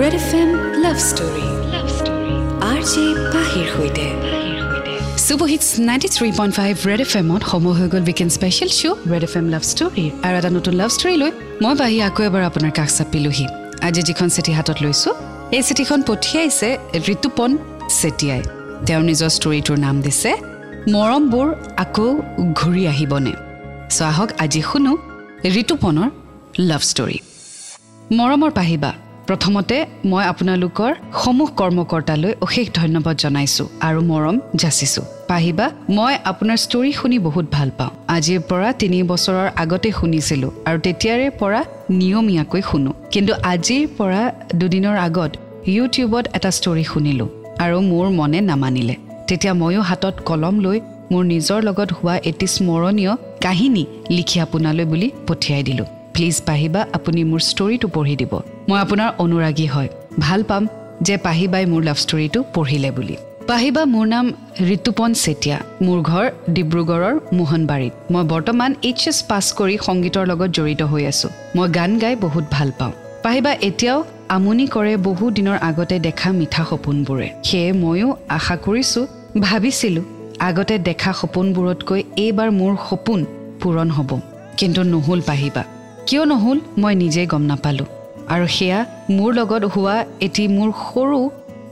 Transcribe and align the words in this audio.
Red 0.00 0.14
F 0.20 0.30
M 0.40 0.50
love 0.84 0.96
story 1.10 1.46
R 2.70 2.80
J 2.92 3.04
পাহিৰ 3.34 3.66
সৈতে 3.74 4.06
ninety 5.88 6.08
three 6.16 6.28
point 6.38 6.54
five 6.58 6.74
red 6.90 7.00
F 7.04 7.12
এমত 7.20 7.42
সময় 7.52 7.74
হৈ 7.78 7.88
গ'ল 7.92 8.02
weekend 8.10 8.32
special 8.36 8.70
show' 8.78 8.98
red 9.12 9.24
F 9.28 9.34
M 9.40 9.46
love 9.54 9.62
story 9.72 10.04
আৰু 10.26 10.34
এটা 10.40 10.50
নতুন 10.56 10.74
লাভ 10.80 10.90
ষ্টৰী 10.96 11.16
লৈ 11.22 11.30
মই 11.64 11.74
পাহি 11.80 11.98
আকৌ 12.08 12.20
এবাৰ 12.28 12.42
আপোনাৰ 12.50 12.72
কাষ 12.78 12.90
চাপিলোহি। 12.98 13.46
আজি 13.86 14.02
যিখন 14.08 14.28
চিঠি 14.36 14.52
হাতত 14.58 14.78
লৈছোঁ 14.84 15.12
এই 15.56 15.62
চিঠিখন 15.68 16.00
পঠিয়াইছে 16.08 16.68
ঋতুপন 17.14 17.50
চেতিয়াই। 18.00 18.42
তেওঁৰ 18.86 19.02
নিজৰ 19.10 19.30
ষ্টৰীটোৰ 19.36 19.78
নাম 19.86 19.96
দিছে 20.06 20.30
মৰমবোৰ 20.94 21.48
আকৌ 21.84 22.08
ঘূৰি 22.60 22.82
আহিবনে? 22.92 23.34
চ' 23.94 24.02
আহক 24.10 24.30
আজি 24.44 24.60
শুনো 24.70 24.92
ঋতুপনৰ 25.60 26.08
লাভ 26.70 26.82
ষ্টৰী 26.90 27.18
মৰমৰ 28.18 28.52
পাহিবা। 28.60 28.92
প্ৰথমতে 29.28 29.76
মই 30.10 30.24
আপোনালোকৰ 30.32 30.92
সমূহ 31.22 31.48
কৰ্মকৰ্তালৈ 31.60 32.32
অশেষ 32.46 32.66
ধন্যবাদ 32.80 33.16
জনাইছোঁ 33.24 33.66
আৰু 33.88 34.00
মৰম 34.10 34.36
যাচিছোঁ। 34.62 35.04
পাহিবা 35.30 35.66
মই 35.96 36.14
আপোনাৰ 36.30 36.58
ষ্টৰী 36.64 36.92
শুনি 37.00 37.18
বহুত 37.26 37.46
ভাল 37.56 37.68
পাওঁ। 37.78 37.92
আজিৰ 38.16 38.40
পৰা 38.50 38.68
তিনি 38.80 38.98
বছৰৰ 39.12 39.48
আগতে 39.62 39.88
শুনিছিলোঁ 39.98 40.50
আৰু 40.68 40.78
তেতিয়াৰে 40.86 41.26
পৰা 41.40 41.60
নিয়মীয়াকৈ 42.00 42.62
শুনো। 42.70 42.90
কিন্তু 43.14 43.32
আজিৰ 43.52 43.82
পৰা 43.98 44.22
দুদিনৰ 44.60 44.96
আগত 45.08 45.30
ইউটিউবত 45.74 46.24
এটা 46.36 46.50
ষ্টৰী 46.58 46.84
শুনিলোঁ 46.92 47.28
আৰু 47.64 47.76
মোৰ 47.90 48.06
মনে 48.18 48.38
নামানিলে। 48.50 48.96
তেতিয়া 49.28 49.54
ময়ো 49.62 49.82
হাতত 49.88 50.14
কলম 50.28 50.54
লৈ 50.64 50.78
মোৰ 51.12 51.22
নিজৰ 51.32 51.58
লগত 51.68 51.88
হোৱা 51.98 52.14
এটি 52.30 52.46
স্মৰণীয় 52.54 53.12
কাহিনী 53.44 53.84
লিখি 54.16 54.36
আপোনালৈ 54.44 54.84
বুলি 54.92 55.08
পঠিয়াই 55.28 55.62
দিলোঁ। 55.68 55.86
প্লিজ 56.14 56.36
পাহিবা 56.48 56.80
আপুনি 56.96 57.20
মোৰ 57.30 57.40
ষ্টৰীটো 57.50 57.86
পঢ়ি 57.94 58.16
দিব। 58.22 58.32
মই 58.68 58.78
আপোনাৰ 58.84 59.10
অনুৰাগী 59.18 59.66
হয়। 59.66 59.88
ভাল 60.18 60.40
পাম 60.42 60.62
যে 61.06 61.16
পাহিবাই 61.16 61.64
মোৰ 61.66 61.82
লাভ 61.82 61.96
ষ্টৰীটো 61.96 62.40
পঢ়িলে 62.54 62.90
বুলি। 62.90 63.16
পাহিবা 63.50 63.82
মোৰ 63.84 64.06
নাম 64.06 64.26
ঋতুপন 64.74 65.10
চেতিয়া। 65.14 65.58
মোৰ 65.86 65.98
ঘৰ 66.10 66.26
ডিব্ৰুগড়ৰ 66.56 67.14
মোহনবাৰীত। 67.38 67.92
মই 68.12 68.24
বৰ্তমান 68.24 68.70
এইচ 68.88 69.00
এছ 69.08 69.18
পাছ 69.22 69.44
কৰি 69.52 69.76
সংগীতৰ 69.86 70.24
লগত 70.26 70.50
জড়িত 70.56 70.82
হৈ 70.82 71.02
আছোঁ। 71.06 71.30
মই 71.56 71.68
গান 71.68 71.90
গাই 71.98 72.14
বহুত 72.16 72.44
ভাল 72.50 72.68
পাওঁ। 72.78 72.92
পাহিবা 73.22 73.52
এতিয়াও 73.68 73.98
আমনি 74.28 74.66
কৰে 74.66 74.92
বহু 74.96 75.24
দিনৰ 75.30 75.58
আগতে 75.68 75.96
দেখা 75.98 76.28
মিঠা 76.32 76.62
সপোনবোৰে। 76.70 77.28
সেয়ে 77.44 77.70
ময়ো 77.72 78.08
আশা 78.36 78.56
কৰিছোঁ 78.56 79.04
ভাবিছিলোঁ 79.40 80.04
আগতে 80.48 80.74
দেখা 80.78 81.12
সপোনবোৰতকৈ 81.20 82.00
এইবাৰ 82.16 82.50
মোৰ 82.50 82.72
সপোন 82.90 83.20
পূৰণ 83.60 83.88
হ'ব। 83.96 84.10
কিন্তু 84.58 84.80
নহ'ল 84.82 85.20
পাহিবা 85.26 85.62
কিয় 86.06 86.24
নহ'ল 86.26 86.58
মই 86.78 86.94
নিজেই 86.94 87.26
গম 87.26 87.42
নাপালোঁ। 87.42 88.01
আৰু 88.34 88.46
সেয়া 88.56 88.78
মোৰ 89.16 89.30
লগত 89.38 89.64
হোৱা 89.74 89.96
এটি 90.26 90.42
মোৰ 90.56 90.70
সৰু 90.86 91.20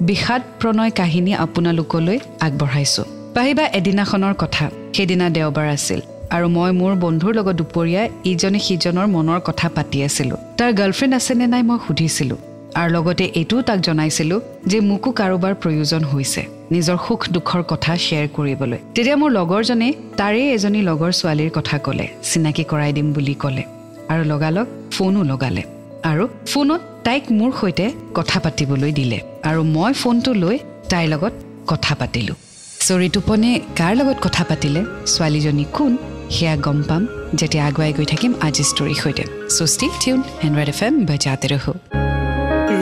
বিষাদ 0.09 0.43
প্ৰণয় 0.61 0.91
কাহিনী 0.91 1.33
আপোনালোকলৈ 1.45 2.19
আগবঢ়াইছোঁ। 2.47 3.07
পাহিবা 3.37 3.65
এদিনাখনৰ 3.79 4.35
কথা। 4.43 4.65
সেইদিনা 4.97 5.27
দেওবাৰ 5.37 5.67
আছিল 5.77 6.01
আৰু 6.37 6.47
মই 6.57 6.71
মোৰ 6.81 6.93
বন্ধুৰ 7.05 7.33
লগত 7.39 7.55
দুপৰীয়া 7.61 8.03
ইজনে 8.33 8.59
সিজনৰ 8.67 9.07
মনৰ 9.15 9.41
কথা 9.49 9.69
পাতি 9.77 9.99
আছিলোঁ। 10.09 10.39
তাৰ 10.59 10.71
গাৰ্লফ্ৰেণ্ড 10.79 11.15
আছেনে 11.15 11.47
নাই 11.47 11.63
মই 11.69 11.79
সুধিছিলোঁ। 11.87 12.39
আৰু 12.81 12.89
লগতে 12.97 13.25
এইটোও 13.41 13.61
তাক 13.63 13.79
জনাইছিলোঁ 13.81 14.41
যে 14.71 14.79
মোকো 14.81 15.11
কাৰোবাৰ 15.11 15.55
প্ৰয়োজন 15.63 16.03
হৈছে 16.13 16.43
নিজৰ 16.73 16.97
সুখ 17.07 17.21
দুখৰ 17.35 17.63
কথা 17.73 17.93
শ্বেয়াৰ 18.05 18.29
কৰিবলৈ। 18.37 18.79
তেতিয়া 18.95 19.17
মোৰ 19.17 19.31
লগৰজনে 19.39 19.89
তাৰে 20.17 20.41
এজনী 20.57 20.81
লগৰ 20.83 21.11
ছোৱালীৰ 21.19 21.51
কথা 21.51 21.77
ক'লে 21.79 22.07
চিনাকি 22.23 22.65
কৰাই 22.71 22.93
দিম 22.93 23.13
বুলি 23.13 23.35
ক'লে 23.35 23.65
আৰু 24.09 24.23
লগালগ 24.33 24.67
ফোনো 24.91 25.23
লগালে। 25.23 25.63
আৰু 26.05 26.25
ফোনত 26.47 26.81
তাইক 27.05 27.25
মোৰ 27.31 27.51
সৈতে 27.61 27.87
কথা 28.15 28.39
পাতিবলৈ 28.41 28.93
দিলে 28.93 29.19
আৰু 29.45 29.61
মই 29.65 29.93
ফোনটো 29.93 30.33
লৈ 30.35 30.59
তাইৰ 30.91 31.09
লগত 31.09 31.33
কথা 31.67 31.95
পাতিলোঁ। 31.95 32.37
চৰিটোপনে 32.89 33.51
কাৰ 33.77 33.93
লগত 33.97 34.17
কথা 34.27 34.45
পাতিলে? 34.45 34.81
ছোৱালীজনী 35.07 35.65
কোন? 35.73 35.97
সেয়া 36.31 36.57
গম 36.57 36.79
পাম। 36.89 37.03
যেতিয়া 37.35 37.67
আগুৱাই 37.67 37.93
গৈ 37.93 38.05
থাকিম 38.05 38.33
আজি 38.41 38.65
ষ্টৰীৰ 38.71 38.99
সৈতে। 39.03 39.25
So' 39.57 39.71
stay 39.75 39.93
tuned 40.05 40.21
and 40.43 40.55
red 40.59 40.69
F 40.69 40.83
M 40.83 40.95
বজাতে 41.07 41.47
ৰহো। 41.53 41.73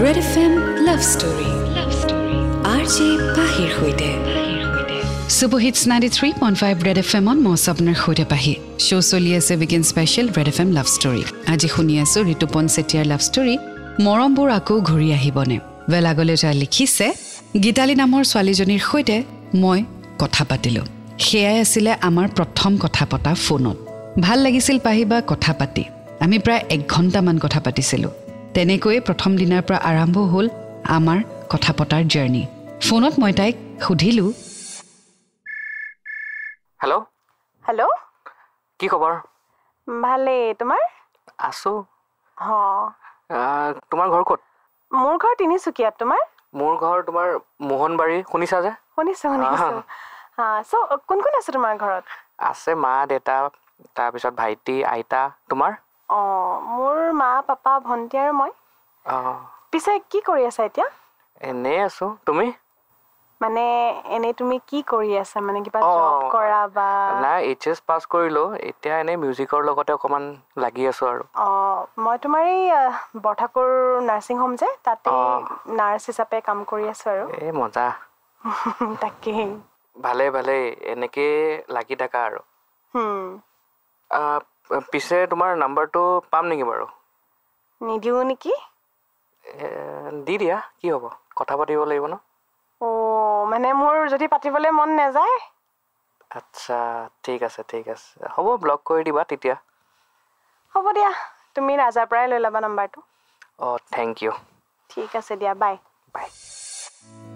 Red 0.03 0.19
F 0.25 0.32
M 0.44 0.53
love 0.87 1.00
story 1.12 1.50
love 1.76 1.91
story 2.00 2.37
R 2.75 2.84
J 2.94 3.09
পাহিৰ 3.37 3.71
সৈতে। 3.78 4.10
Super hits 5.38 5.81
ninety 5.91 6.09
three 6.16 6.28
point 6.41 6.56
five 6.60 6.76
red 6.87 6.99
F 7.00 7.10
এমত 7.19 7.38
মই 7.47 7.56
আপোনাৰ 7.72 7.97
সৈতে 8.04 8.25
পাহি 8.32 8.54
শ্ব' 8.87 9.04
চলি 9.10 9.31
আছে 9.38 9.53
weekend 9.56 9.82
special 9.91 10.26
red 10.37 10.49
F 10.53 10.59
M 10.62 10.71
love 10.78 10.87
story 10.94 11.22
আজি 11.53 11.69
শুনি 11.75 11.94
আছোঁ 12.04 12.22
ঋতুপন 12.34 12.65
চেতিয়াৰ 12.75 13.04
লাভ 13.12 13.21
ষ্টৰী 13.28 13.54
মৰমবোৰ 14.04 14.48
আকৌ 14.59 14.75
ঘূৰি 14.88 15.09
আহিবনে 15.19 15.59
ৱেল 15.93 16.06
আগলৈ 16.12 16.37
যাই 16.43 16.54
লিখিছে 16.62 17.06
গীতালী 17.65 17.94
নামৰ 18.03 18.22
ছোৱালীজনীৰ 18.31 18.82
সৈতে 18.88 19.16
মই 19.62 19.78
কথা 20.22 20.43
পাতিলোঁ 20.50 20.87
সেয়াই 21.27 21.56
আছিলে 21.65 21.93
আমাৰ 22.09 22.27
প্ৰথম 22.37 22.72
কথা 22.84 23.04
পতা 23.12 23.32
ফোনত 23.44 23.77
ভাল 24.25 24.38
লাগিছিল 24.47 24.77
পাহিবা 24.87 25.16
কথা 25.32 25.53
পাতি 25.60 25.84
আমি 26.25 26.37
প্ৰায় 26.44 26.62
এক 26.75 26.81
ঘণ্টামান 26.94 27.37
কথা 27.44 27.60
পাতিছিলোঁ 27.66 28.12
তেনেকৈয়ে 28.54 29.00
প্ৰথম 29.09 29.31
দিনাৰ 29.41 29.62
পৰা 29.66 29.78
আৰম্ভ 29.91 30.16
হ'ল 30.32 30.47
আমাৰ 30.98 31.19
কথা 31.53 31.71
পতাৰ 31.78 32.03
জাৰ্ণি 32.12 32.43
ফোনত 32.87 33.15
মই 33.21 33.32
তাইক 33.38 33.54
সুধিলোঁ 33.84 34.31
হেল্ল' 36.88 37.04
হেল্ল' 37.65 37.93
কি 38.81 38.87
খবৰ? 38.88 39.19
ভালেই 39.88 40.44
তোমাৰ? 40.60 40.87
আছোঁ। 41.43 41.75
অঁ 42.37 42.88
তোমাৰ 43.88 44.12
ঘৰ 44.12 44.26
ক'ত? 44.26 44.47
মোৰ 44.91 45.21
ঘৰ 45.21 45.38
তিনিচুকীয়াত 45.38 46.03
তোমাৰ? 46.03 46.28
মোৰ 46.54 46.72
ঘৰ 46.81 47.04
তোমাৰ 47.06 47.31
মোহনবাৰী 47.66 48.21
শুনিছা 48.28 48.62
যে? 48.62 48.75
শুনিছোঁ 48.94 49.31
শুনিছোঁ। 49.34 49.78
চ' 50.65 51.00
কোন 51.06 51.19
কোন 51.21 51.34
আছে 51.38 51.50
তোমাৰ 51.53 51.75
ঘৰত? 51.78 52.04
আছে 52.44 52.72
মা 52.78 52.93
দেউতা 53.10 53.34
তাৰপিছত 53.94 54.32
ভাইটি 54.38 54.78
আইতা 54.91 55.22
তোমাৰ? 55.48 55.78
অঁ 56.09 56.65
মোৰ 56.71 56.98
মা 57.19 57.28
পাপা 57.47 57.77
ভণ্টি 57.84 58.22
আৰু 58.22 58.34
মই। 58.38 58.56
অঁ। 59.06 59.34
পিছে 59.75 59.94
কি 60.09 60.22
কৰি 60.25 60.48
আছা 60.48 60.69
এতিয়া? 60.69 60.91
এনেই 61.41 61.78
আছোঁ। 61.82 62.10
তুমি? 62.27 62.47
মানে 63.41 63.62
এনেই 64.12 64.34
তুমি 64.37 64.56
কি 64.66 64.78
কৰি 64.87 65.10
আছা? 65.19 65.38
মানে 65.43 65.59
কিবা 65.65 65.82
জব 65.91 66.16
কৰা 66.31 66.60
বা 66.72 66.88
নাই 67.21 67.41
এইচ 67.49 67.65
এছ 67.66 67.78
পাছ 67.84 67.99
কৰিলোঁ। 68.09 68.44
এতিয়া 68.69 68.94
এনেই 68.97 69.21
মিউজিকৰ 69.21 69.66
লগতে 69.66 69.97
অকণমান 69.97 70.31
লাগি 70.60 70.91
আছোঁ 70.91 71.10
আৰু। 71.10 71.28
অঁ 71.43 71.84
মই 72.00 72.19
তোমাৰ 72.21 72.48
এই 72.48 73.22
বৰঠাকুৰ 73.22 73.71
নাৰ্ছিং 74.04 74.41
হোম 74.41 74.59
যে 74.59 74.71
তাতে। 74.84 75.15
নাৰ্ছ 75.75 76.04
হিচাপে 76.06 76.44
কাম 76.44 76.65
কৰি 76.69 76.91
আছোঁ 76.91 77.10
আৰু। 77.12 77.27
এই 77.38 77.50
মজা। 77.53 77.87
তাকেই। 79.03 79.48
ভালেই 79.97 80.31
ভালেই। 80.31 80.65
এনেকেই 80.93 81.34
লাগি 81.75 81.97
থাকা 82.00 82.19
আৰু। 82.25 82.41
হুম, 82.94 83.25
পিছে 84.91 85.19
তোমাৰ 85.31 85.56
নাম্বাৰটো 85.60 86.04
পাম 86.28 86.50
নেকি 86.50 86.69
বাৰু? 86.69 86.91
নিদিওঁ 87.81 88.22
নেকি? 88.28 88.53
এ, 89.44 89.66
দি 90.27 90.34
দিয়া 90.37 90.56
কি 90.78 90.87
হ'ব? 90.94 91.04
কথা 91.38 91.54
পাতিব 91.59 91.81
লাগিব 91.84 92.04
ন? 92.06 92.15
অঁ 92.81 93.43
মানে 93.50 93.69
মোৰ 93.72 93.97
যদি 94.09 94.27
পাতিবলৈ 94.27 94.71
মন 94.71 94.91
নাযায়? 94.97 95.39
আচ্ছা 96.31 96.78
ঠিক 97.22 97.41
আছে 97.43 97.62
ঠিক 97.69 97.89
আছে। 97.89 98.11
হ'ব 98.34 98.47
ব্লক 98.56 98.81
কৰি 98.84 99.03
দিবা 99.05 99.22
তেতিয়া। 99.25 99.56
হ'ব 100.75 100.87
দিয়া 100.93 101.11
তুমি 101.55 101.72
ৰাজাৰ 101.77 102.06
পৰাই 102.06 102.27
লৈ 102.28 102.39
ল'বা 102.39 102.61
নাম্বাৰটো। 102.61 103.00
অঁ 103.61 103.78
থেংক 103.93 104.22
ইউ 104.22 104.33
ঠিক 104.91 105.16
আছে 105.16 105.37
দিয়া 105.37 105.55
বাই। 105.55 105.77
বাই। 106.15 106.28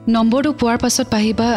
নম্বৰটো 0.08 0.52
পোৱাৰ 0.52 0.78
পাছত 0.78 1.06
পাহিবা 1.10 1.48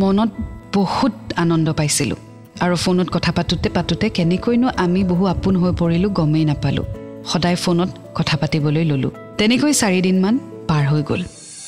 মনত 0.00 0.30
বহুত 0.74 1.14
আনন্দ 1.36 1.72
পাইছিলোঁ। 1.72 2.16
আৰু 2.60 2.76
ফোনত 2.76 3.08
কথা 3.12 3.32
পাতোঁতে 3.32 3.68
পাতোঁতে 3.68 4.10
কেনেকৈনো 4.10 4.68
আমি 4.76 5.04
বহু 5.04 5.24
আপোন 5.26 5.54
হৈ 5.56 5.72
পৰিলোঁ 5.72 6.10
গমেই 6.10 6.44
নাপালোঁ। 6.44 6.86
সদায় 7.24 7.56
ফোনত 7.56 7.90
কথা 8.14 8.36
পাতিবলৈ 8.36 8.84
ল'লোঁ। 8.84 9.12
তেনেকৈ 9.38 9.72
চাৰিদিনমান 9.72 10.34
পাৰ 10.68 10.84
হৈ 10.86 11.02
গ'ল। 11.02 11.22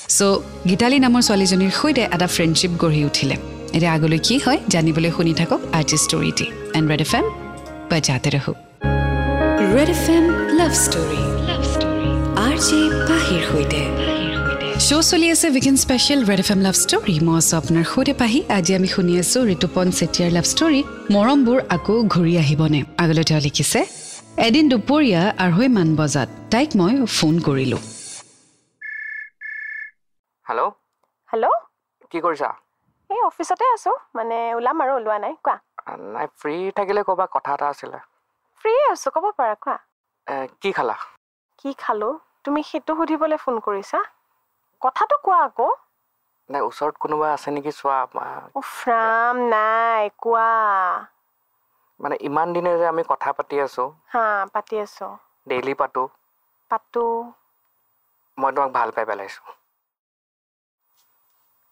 চ' 0.09 0.23
গীতালী 0.69 0.99
নামৰ 1.05 1.23
ছোৱালীজনীৰ 1.29 1.73
সৈতে 1.81 2.03
এটা 2.15 2.27
ফ্ৰেণ্ডশ্বিপ 2.35 2.73
গঢ়ি 2.83 3.03
উঠিলে। 3.09 3.37
এতিয়া 3.77 3.93
আগলৈ 3.97 4.19
কি 4.27 4.37
হয় 4.45 4.59
জানিবলৈ 4.75 5.11
শুনি 5.17 5.33
থাকক 5.41 5.61
আজি 5.79 5.97
ষ্টৰিটি 6.05 6.47
এণ্ড 6.77 6.87
ৰেড 6.91 7.01
এফ 7.07 7.13
এম 7.19 7.27
বজাতে 7.91 8.29
ৰহো। 8.35 8.53
Red 9.75 9.91
F 9.97 10.05
M 10.17 10.25
love 10.59 10.73
story 10.85 11.21
love 11.49 11.63
story 11.73 12.09
R 12.47 12.57
J 12.67 12.81
পাহিৰ 13.09 13.43
সৈতে। 13.51 13.81
শ্ব' 14.87 15.07
চলি 15.11 15.27
আছে 15.35 15.47
weekend 15.55 15.77
special 15.85 16.21
red 16.31 16.41
F 16.45 16.51
M 16.55 16.61
love 16.67 16.77
story 16.85 17.15
মই 17.27 17.37
আছোঁ 17.41 17.57
আপোনাৰ 17.61 17.85
সৈতে 17.93 18.13
পাহি। 18.21 18.41
আজি 18.59 18.73
আমি 18.79 18.89
শুনি 18.95 19.13
আছোঁ 19.23 19.43
ঋতুপন 19.55 19.87
চেতিয়াৰ 19.99 20.31
লাভ 20.37 20.47
ষ্টৰী 20.53 20.81
মৰমবোৰ 21.15 21.59
আকৌ 21.77 21.97
ঘূৰি 22.15 22.35
আহিবনে? 22.43 22.81
আগলৈ 23.03 23.25
তেওঁ 23.29 23.41
লিখিছে 23.47 23.81
এদিন 24.49 24.65
দুপৰীয়া 24.73 25.23
আঢ়ৈমান 25.45 25.89
বজাত 26.01 26.29
তাইক 26.53 26.71
মই 26.79 26.93
ফোন 27.17 27.35
কৰিলোঁ। 27.49 27.83
হেল্ল' 31.35 31.49
কি 32.11 32.21
কৰিছা? 32.21 32.51
এই 33.11 33.21
অফিচতে 33.27 33.65
আছোঁ 33.71 33.95
মানে 34.15 34.39
ওলাম 34.57 34.85
আৰু 34.85 34.93
ওলোৱা 34.97 35.17
নাই 35.21 35.35
কোৱা? 35.41 35.57
নাই 36.09 36.31
ফ্ৰী 36.37 36.57
থাকিলে 36.77 37.07
ক'বা 37.07 37.27
কথা 37.33 37.57
এটা 37.57 37.67
আছিলে। 37.71 38.07
ফ্ৰীয়ে 38.65 38.89
আছোঁ 38.89 39.13
ক'ব 39.13 39.29
পাৰা 39.35 39.55
কোৱা? 39.61 39.79
কি 40.61 40.71
খালা? 40.73 40.97
কি 41.59 41.71
খালোঁ? 41.79 42.11
তুমি 42.45 42.61
সেইটো 42.67 42.97
সুধিবলৈ 42.99 43.39
ফোন 43.41 43.63
কৰিছা? 43.65 44.03
কথাটো 44.83 45.19
কোৱা 45.23 45.41
আকৌ। 45.45 45.69
নাই 46.51 46.63
ওচৰত 46.67 47.03
কোনোবা 47.03 47.33
আছে 47.33 47.55
নেকি 47.55 47.75
চোৱা 47.75 47.99
মা- 48.15 48.51
উফ 48.61 48.71
ৰাম 48.87 49.43
নাই 49.51 50.11
কোৱা। 50.21 50.51
মানে 52.01 52.15
ইমান 52.21 52.49
দিনে 52.55 52.73
যে 52.79 52.87
আমি 52.87 53.03
কথা 53.09 53.29
পাতি 53.33 53.57
আছোঁ। 53.61 53.89
হা 54.13 54.25
পাতি 54.53 54.75
আছো। 54.85 55.09
ডেইলি 55.49 55.75
পাতোঁ। 55.75 56.07
পাতো। 56.71 57.05
মই 58.39 58.51
তোমাক 58.55 58.71
ভাল 58.77 58.89
পাই 58.95 59.05
পেলাইছোঁ। 59.09 59.45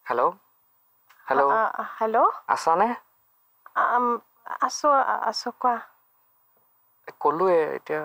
হেল্ল' 0.07 0.33
হেল্ল' 1.27 1.57
হেল্ল' 1.93 2.31
আছানে? 2.55 2.89
আম, 3.85 4.07
আছো 4.61 4.89
আছো 5.29 5.49
কোৱা? 5.59 5.75
ক'লোৱে 7.21 7.59
এতিয়া 7.71 8.01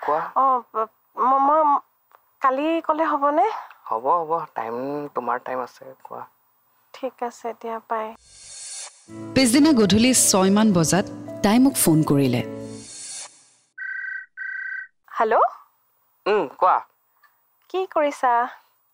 কোৱা। 0.00 0.20
অঁ 0.40 0.56
প- 0.70 0.94
ম- 1.22 1.42
মই 1.46 1.60
কালি 2.42 2.66
ক'লে 2.86 3.04
হ'বনে? 3.10 3.46
হ'ব 3.88 4.04
হ'ব 4.12 4.32
টাইম 4.54 4.76
তোমাৰ 5.14 5.42
টাইম 5.44 5.64
আছে 5.64 5.92
কোৱা। 6.02 6.22
ঠিক 6.94 7.14
আছে 7.22 7.44
এতিয়া 7.50 7.78
পাই 7.88 8.06
পিছদিনা 9.34 9.70
গধূলি 9.72 10.10
ছয়মান 10.22 10.68
বজাত 10.72 11.06
তাই 11.42 11.58
মোক 11.58 11.74
ফোন 11.76 11.98
কৰিলে। 12.06 12.40
হেল্ল' 15.12 15.44
কোৱা। 16.54 16.76
কি 17.70 17.82
কৰিছা? 17.90 18.34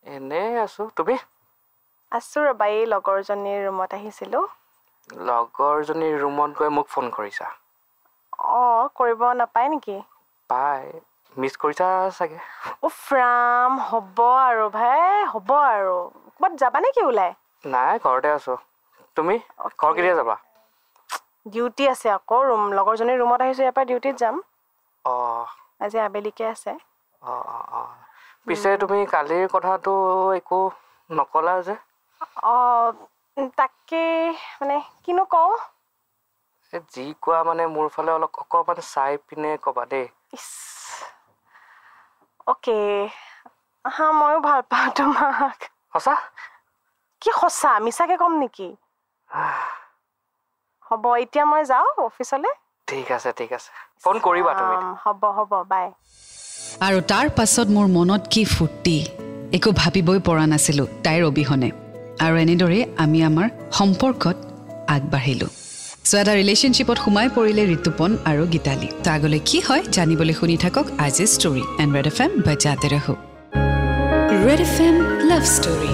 এনেই 0.06 0.52
আছোঁ 0.62 0.86
তুমি? 0.96 1.14
আছো 2.14 2.44
ৰ'বা 2.44 2.68
এই 2.72 2.86
লগৰজনীৰ 2.88 3.60
ৰুমত 3.64 3.98
আহিছিলোঁ। 3.98 4.46
লগৰজনীৰ 5.24 6.16
ৰুমত 6.20 6.58
গৈ 6.58 6.72
মোক 6.74 6.90
ফোন 6.90 7.12
কৰিছা? 7.14 7.52
অঁ 8.54 8.90
কৰিব 8.94 9.24
নাপায় 9.36 9.70
নেকি? 9.70 9.96
পাই 10.50 10.84
মিছ 11.36 11.52
কৰিছা 11.58 11.90
চাগে? 12.14 12.42
উফ 12.86 12.98
ৰাম 13.12 13.78
হ'ব 13.84 14.22
আৰু 14.26 14.68
ভাই 14.72 15.26
হ'ব 15.30 15.54
আৰু। 15.58 15.96
ক'ৰবাত 16.32 16.60
যাবা 16.60 16.84
নেকি 16.84 17.06
ওলাই? 17.06 17.40
নাই 17.64 17.96
ঘৰতে 18.02 18.30
আছোঁ। 18.32 18.56
তুমি? 19.16 19.36
ঘৰ 19.58 19.94
কেতিয়া 19.94 20.16
যাবা? 20.16 20.40
ডিউটি 21.48 21.84
আছে 21.90 22.08
আকৌ 22.12 22.40
ৰুম 22.44 22.64
লগৰজনীৰ 22.74 23.20
ৰুমত 23.20 23.46
আহিছোঁ 23.46 23.62
ইয়াৰ 23.62 23.76
পৰা 23.76 23.88
ডিউটিত 23.88 24.20
যাম। 24.20 24.42
অঁ 25.04 25.46
আজি 25.80 25.98
আবেলিকে 26.00 26.44
আছে। 26.46 26.70
অঁ 27.22 27.42
অঁ 27.50 27.64
অঁ। 27.74 27.88
পিছে 28.46 28.70
তুমি 28.82 28.98
কালিৰ 29.10 29.48
কথাটো 29.52 29.94
একো 30.36 30.60
নকলা 31.10 31.56
যে? 31.64 31.76
তাকে 33.56 34.04
মানে 34.58 34.76
কিনো 35.04 35.24
কওঁ? 35.30 35.52
যি 36.88 37.04
কোৱা 37.20 37.38
মানে 37.44 37.66
মোৰ 37.70 37.88
ফালে 37.92 38.14
অলপ 38.14 38.42
অকণমান 38.42 38.84
চাই 38.86 39.22
পিনে 39.24 39.56
ক'বা 39.62 39.88
দেই। 39.90 40.06
অ'কে। 42.46 42.78
হা 43.84 44.06
ময়ো 44.18 44.38
ভাল 44.40 44.60
পাওঁ 44.70 44.88
তোমাক। 44.96 45.58
সঁচা? 45.92 46.14
কি 47.22 47.30
সঁচা 47.40 47.70
মিছাকে 47.84 48.16
ক'ম 48.16 48.32
নেকি? 48.38 48.68
হ'ব 50.86 51.04
এতিয়া 51.22 51.44
মই 51.44 51.62
যাওঁ 51.64 51.88
অফিচলৈ? 52.02 52.52
ঠিক 52.88 53.06
আছে 53.16 53.30
ঠিক 53.36 53.50
আছে। 53.52 53.70
ফোন 54.02 54.16
কৰিবা 54.24 54.52
তুমি। 54.54 54.76
হ'ব 55.02 55.22
হ'ব 55.36 55.52
বাই। 55.66 55.86
আৰু 56.80 56.98
তাৰ 57.08 57.26
পাছত 57.36 57.66
মোৰ 57.68 57.86
মনত 57.90 58.22
কি 58.30 58.42
ফূৰ্তি 58.50 58.96
একো 59.52 59.70
ভাবিবই 59.76 60.18
পৰা 60.24 60.44
নাছিলোঁ 60.46 60.86
তাইৰ 61.04 61.22
অবিহনে। 61.26 61.70
আৰু 62.24 62.34
এনেদৰেই 62.44 62.82
আমি 63.04 63.18
আমাৰ 63.28 63.48
সম্পৰ্কত 63.78 64.36
আগবাঢ়িলোঁ। 64.94 65.50
চ' 66.08 66.14
এটা 66.22 66.32
ৰিলেশ্যনশ্বিপত 66.40 66.98
সোমাই 67.04 67.28
পৰিলে 67.36 67.62
ঋতুপন 67.76 68.10
আৰু 68.30 68.42
গীতালি। 68.54 68.88
তো 69.04 69.08
আগলৈ 69.16 69.40
কি 69.48 69.58
হয় 69.66 69.82
জানিবলৈ 69.96 70.34
শুনি 70.40 70.56
থাকক 70.64 70.86
আজিৰ 71.06 71.28
story 71.34 71.62
and 71.82 71.90
red 71.96 72.06
F 72.12 72.18
M 72.24 72.30
বজাতে 72.46 72.88
ৰহো। 72.94 73.14
Red 74.46 74.60
F 74.66 74.76
M 74.86 74.96
love 75.30 75.44
story 75.56 75.92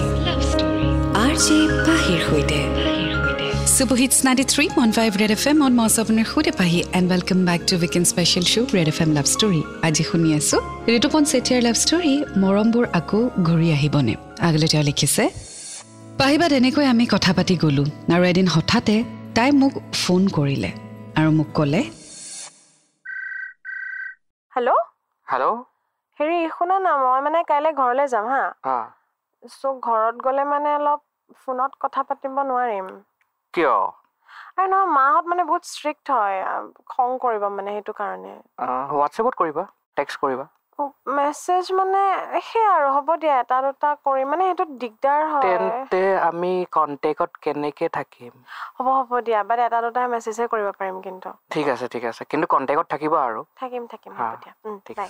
R 1.23 1.33
J 1.45 1.57
পাহিৰ 1.87 2.19
সৈতে। 2.27 2.59
Super hits 3.77 4.17
ninety 4.27 4.45
three 4.53 4.65
point 4.75 4.93
five 4.97 5.11
red 5.21 5.31
F 5.37 5.43
এমত 5.51 5.73
মই 5.77 5.85
আছোঁ 5.89 6.01
আপোনাৰ 6.05 6.25
সৈতে 6.33 6.51
পাহি 6.59 6.79
and 6.97 7.07
welcome 7.13 7.39
back 7.49 7.61
to 7.69 7.73
weekend 7.81 8.03
special 8.11 8.45
show' 8.51 8.69
red 8.77 8.87
F 8.93 8.97
M 9.03 9.11
love 9.17 9.25
story 9.35 9.61
আজি 9.87 10.03
শুনি 10.09 10.29
আছোঁ 10.39 10.59
ঋতুপন 10.97 11.23
চেতিয়াৰ 11.31 11.61
লাভ 11.67 11.75
ষ্টৰী 11.83 12.13
মৰমবোৰ 12.43 12.85
আকৌ 12.99 13.19
ঘূৰি 13.47 13.67
আহিবনে? 13.77 14.13
আগলৈ 14.47 14.67
তেওঁ 14.73 14.83
লিখিছে 14.89 15.23
পাহিবা 16.21 16.47
তেনেকৈ 16.49 16.85
আমি 16.85 17.05
কথা 17.13 17.31
পাতি 17.37 17.55
গ'লোঁ। 17.63 17.87
আৰু 18.13 18.23
এদিন 18.31 18.47
হঠাতে 18.55 18.95
তাই 19.35 19.49
মোক 19.61 19.73
ফোন 20.01 20.21
কৰিলে 20.37 20.69
আৰু 21.19 21.29
মোক 21.37 21.49
ক'লে 21.53 21.81
হেল্ল' 24.53 24.81
হেল্ল' 25.27 25.57
হেৰি 26.19 26.37
শুনা 26.57 26.77
না 26.79 26.91
মই 26.97 27.19
মানে 27.21 27.39
কাইলৈ 27.47 27.71
ঘৰলৈ 27.81 28.05
যাম 28.07 28.25
হা। 28.33 28.43
চ' 29.43 29.73
ঘৰত 29.87 30.15
গ'লে 30.27 30.43
মানে 30.43 30.69
অলপ 30.75 31.01
ফোনত 31.41 31.71
কথা 31.79 32.01
পাতিব 32.09 32.35
নোৱাৰিম। 32.49 32.87
কিয়? 33.53 33.75
আৰু 34.57 34.67
নহয় 34.71 34.89
মাহঁত 34.97 35.25
মানে 35.25 35.43
বহুত 35.43 35.63
ষ্ট্ৰিক্ট 35.73 36.05
হয় 36.11 36.37
খং 36.93 37.09
কৰিব 37.19 37.43
মানে 37.57 37.69
সেইটো 37.71 37.93
কাৰণে। 38.01 38.33
হোৱাটছএপত 38.91 39.33
কৰিবা 39.35 39.63
টেক্সট 39.95 40.17
কৰিবা। 40.23 40.45
মেছেজ 41.17 41.65
মানে 41.71 42.01
সেই 42.47 42.65
আৰু 42.69 42.87
হ'ব 42.95 43.09
দিয়া 43.21 43.35
এটা 43.39 43.57
দুটা 43.65 43.89
কৰিম 44.05 44.27
মানে 44.31 44.43
সেইটো 44.49 44.65
দিগদাৰ 44.81 45.21
হয়। 45.31 45.43
তেন্তে 45.45 46.01
আমি 46.29 46.51
কণ্টেক্টত 46.71 47.31
কেনেকে 47.43 47.87
থাকিম? 47.93 48.33
হ'ব 48.77 48.87
হ'ব 48.99 49.11
দিয়া 49.27 49.39
বাট 49.49 49.59
এটা 49.67 49.79
দুটা 49.85 50.01
মেছেজহে 50.13 50.47
কৰিব 50.53 50.67
পাৰিম 50.79 50.97
কিন্তু। 51.01 51.29
ঠিক 51.53 51.65
আছে 51.69 51.85
ঠিক 51.93 52.03
আছে 52.05 52.21
কিন্তু 52.31 52.45
কণ্টেক্টত 52.47 52.87
থাকিবা 52.93 53.19
আৰু। 53.27 53.41
থাকিম 53.61 53.83
থাকিম 53.93 54.11
হ'ব 54.19 54.31
দিয়া 54.43 54.53
ঠিক 54.87 54.97
বাই 54.97 55.09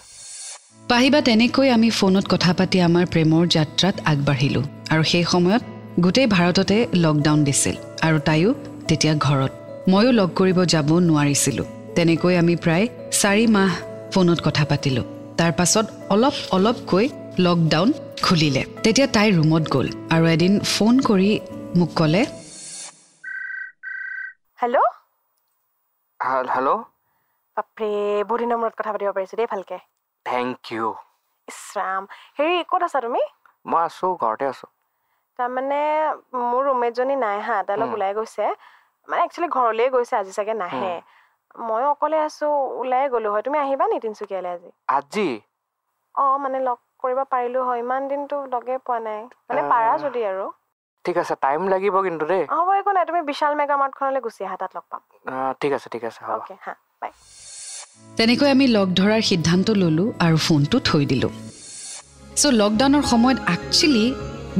পাহিবা 0.90 1.20
তেনেকৈ 1.22 1.68
আমি 1.70 1.90
ফোনত 1.90 2.26
কথা 2.34 2.52
পাতি 2.60 2.78
আমাৰ 2.80 3.06
প্ৰেমৰ 3.14 3.44
যাত্ৰাত 3.48 3.96
আগবাঢ়িলোঁ 4.06 4.64
আৰু 4.92 5.04
সেই 5.04 5.26
সময়ত 5.34 5.64
গোটেই 6.00 6.28
ভাৰততে 6.28 6.78
লকডাউন 6.96 7.40
দিছিল 7.44 7.76
আৰু 8.02 8.18
তাইও 8.20 8.50
তেতিয়া 8.90 9.14
ঘৰত। 9.20 9.52
ময়ো 9.90 10.12
লগ 10.12 10.30
কৰিব 10.36 10.58
যাব 10.66 10.90
নোৱাৰিছিলোঁ। 11.02 11.68
তেনেকৈ 11.96 12.34
আমি 12.36 12.54
প্ৰায় 12.56 12.86
চাৰি 13.12 13.46
মাহ 13.48 13.72
ফোনত 14.14 14.40
কথা 14.44 14.64
পাতিলোঁ। 14.66 15.06
তাৰ 15.42 15.52
পাছত 15.56 15.86
অলপ 16.10 16.40
অলপকৈ 16.52 17.08
লকডাউন 17.40 17.94
খুলিলে। 18.22 18.64
তেতিয়া 18.80 19.08
তাই 19.14 19.34
ৰুমত 19.38 19.74
গ'ল 19.74 19.88
আৰু 20.12 20.32
এদিন 20.32 20.60
ফোন 20.70 21.02
কৰি 21.06 21.32
মোক 21.76 21.96
ক'লে 21.96 22.24
হেল্ল' 24.60 24.88
হেল- 26.20 26.52
হেল্ল' 26.54 26.80
বাপৰে 27.58 27.90
বহুত 28.24 28.42
দিনৰ 28.42 28.60
মূৰত 28.60 28.80
কথা 28.80 28.96
পাতিব 28.96 29.14
পাৰিছোঁ 29.14 29.40
দেই 29.40 29.52
ভালকে। 29.52 29.80
থেংক 30.26 30.62
ইউ 30.72 30.88
ইছৰাম 31.48 32.08
হেৰি 32.38 32.64
ক'ত 32.68 32.90
আছা 32.90 33.04
তুমি? 33.04 33.24
মই 33.66 33.82
আছোঁ 33.84 34.12
ঘৰতে 34.22 34.50
আছোঁ। 34.50 34.70
তাৰমানে 35.40 35.80
মোৰ 36.44 36.62
ৰুমমেটজনী 36.66 37.16
নাই 37.20 37.40
হা 37.44 37.58
তাই 37.66 37.78
অলপ। 37.78 37.92
ওলাই 37.94 38.16
গৈছে। 38.16 38.46
মানে 39.08 39.22
একচুৱেলি 39.24 39.50
ঘৰলৈ 39.54 39.92
গৈছে 39.92 40.16
আজি 40.18 40.34
চাগে 40.36 40.56
নাহে। 40.58 40.94
ময়ো 41.56 41.88
অকলে 41.90 42.18
আছো 42.24 42.48
ওলাই 42.80 43.06
গ'লো। 43.14 43.30
হয় 43.34 43.44
তুমি 43.44 43.58
আহিবা 43.60 43.86
নি 43.88 43.98
তিনিচুকীয়ালৈ 44.00 44.52
আজি? 44.54 44.70
আজি? 44.90 45.28
অঁ 46.16 46.34
মানে 46.42 46.60
লগ 46.64 46.80
কৰিব 47.00 47.22
পাৰিলো 47.30 47.66
হয়। 47.66 47.82
ইমান 47.82 48.08
দিনতো 48.10 48.42
লগে 48.50 48.80
পোৱা 48.84 49.04
নাই। 49.04 49.22
মানে। 49.50 49.70
পাৰা 49.70 49.94
যদি 50.02 50.28
আৰু। 50.28 50.50
ঠিক 51.06 51.16
আছে 51.18 51.34
টাইম 51.42 51.62
লাগিব 51.68 51.96
কিন্তু 52.04 52.24
দেই। 52.28 52.44
হ'ব 52.54 52.68
একো 52.80 52.92
নাই 52.96 53.06
তুমি 53.06 53.22
বিশাল 53.30 53.54
মেগা 53.60 53.76
মাৰ্টখনলৈ 53.82 54.22
গুচি 54.26 54.42
আহা 54.48 54.58
তাত 54.62 54.72
লগ 54.78 54.86
পাম। 54.88 55.02
ঠিক 55.62 55.72
আছে 55.78 55.88
ঠিক 55.94 56.04
আছে 56.06 56.22
অ'কে 56.32 56.56
হা 56.64 56.74
বাই। 57.02 57.12
তেনেকৈ 58.18 58.48
আমি 58.50 58.66
লগ 58.68 58.88
ধৰাৰ 58.96 59.22
সিদ্ধান্ত 59.28 59.68
ল'লোঁ 59.76 60.08
আৰু 60.20 60.38
ফোনটো 60.46 60.78
থৈ 60.88 61.04
দিলোঁ। 61.08 61.32
চ' 62.36 62.52
লকডাউনৰ 62.54 63.04
সময়ত 63.08 63.38
একচুৱেলি 63.54 64.06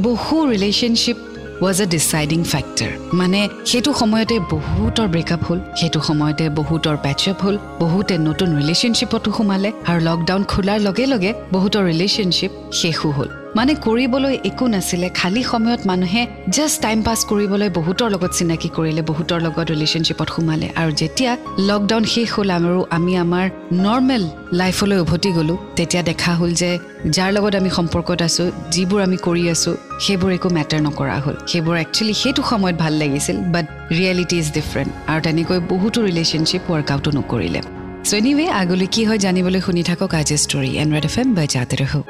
বহু 0.02 0.36
relationship 0.50 1.18
was 1.62 1.80
a 1.84 1.86
deciding 1.86 2.40
factor 2.52 2.92
মানে 3.18 3.40
সেইটো 3.70 3.90
সময়তে 4.00 4.36
বহুতৰ 4.54 5.06
ব্ৰেকআপ 5.12 5.42
হ'ল 5.48 5.58
সেইটো 5.78 6.00
সময়তে 6.08 6.44
বহুতৰ 6.58 6.96
পেচআপ 7.04 7.38
হ'ল 7.44 7.56
বহুতে 7.82 8.14
নতুন 8.28 8.48
ৰিলেশ্যনশ্বিপতো 8.58 9.28
সোমালে 9.36 9.70
আৰু 9.88 10.00
লকডাউন 10.08 10.42
খোলাৰ 10.52 10.78
লগে 10.86 11.04
লগে 11.12 11.30
বহুতৰ 11.54 11.82
ৰিলেশ্যনশ্বিপ 11.90 12.52
শেষো 12.80 13.08
হ'ল। 13.16 13.41
মানে 13.58 13.72
কৰিবলৈ 13.86 14.34
একো 14.50 14.66
নাছিলে। 14.74 15.08
খালী 15.18 15.42
সময়ত 15.52 15.80
মানুহে 15.90 16.22
জাষ্ট 16.56 16.76
টাইম 16.84 16.98
পাছ 17.06 17.18
কৰিবলৈ 17.30 17.68
বহুতৰ 17.78 18.08
লগত 18.14 18.32
চিনাকি 18.38 18.68
কৰিলে 18.76 19.02
বহুতৰ 19.10 19.38
লগত 19.46 19.66
ৰিলেশ্যনশ্বিপত 19.72 20.28
সোমালে। 20.34 20.68
আৰু 20.80 20.90
যেতিয়া 21.00 21.32
লকডাউন 21.68 22.04
শেষ 22.14 22.28
হ'ল 22.34 22.50
আৰু 22.58 22.80
আমি 22.96 23.12
আমাৰ 23.24 23.46
নৰ্মেল 23.84 24.24
লাইফলৈ 24.60 24.98
উভতি 25.04 25.30
গ'লোঁ 25.36 25.58
তেতিয়া 25.78 26.02
দেখা 26.10 26.32
হ'ল 26.38 26.50
যে 26.62 26.70
যাৰ 27.16 27.30
লগত 27.36 27.54
আমি 27.60 27.70
সম্পৰ্কত 27.78 28.18
আছোঁ 28.28 28.46
যিবোৰ 28.74 29.00
আমি 29.06 29.18
কৰি 29.26 29.42
আছোঁ 29.54 29.74
সেইবোৰ 30.04 30.30
একো 30.38 30.48
মেটাৰ 30.58 30.80
নকৰা 30.86 31.16
হ'ল। 31.24 31.36
সেইবোৰ 31.50 31.74
একচুৱেলি 31.84 32.14
সেইটো 32.22 32.42
সময়ত 32.50 32.76
ভাল 32.82 32.92
লাগিছিল 33.02 33.36
বাট 33.54 33.66
ৰিয়েলিটি 33.98 34.36
ইজ 34.42 34.48
ডিফাৰেণ্ট 34.58 34.90
আৰু 35.10 35.20
তেনেকৈ 35.26 35.58
বহুতো 35.72 35.98
ৰিলেশ্যনশ্বিপ 36.08 36.62
ৱৰ্কআউটো 36.72 37.10
নকৰিলে। 37.18 37.60
চ' 38.08 38.14
এনিৱে 38.18 38.46
আগলৈ 38.60 38.86
কি 38.94 39.02
হয় 39.08 39.20
জানিবলৈ 39.26 39.60
শুনি 39.66 39.82
থাকক 39.90 40.10
আজি 40.20 40.36
story 40.44 40.70
and 40.82 40.90
red 40.94 41.04
F 41.08 41.16
M 41.20 41.28
বাই 41.36 41.46
জাতে 41.54 41.76
ৰহো 41.82 42.00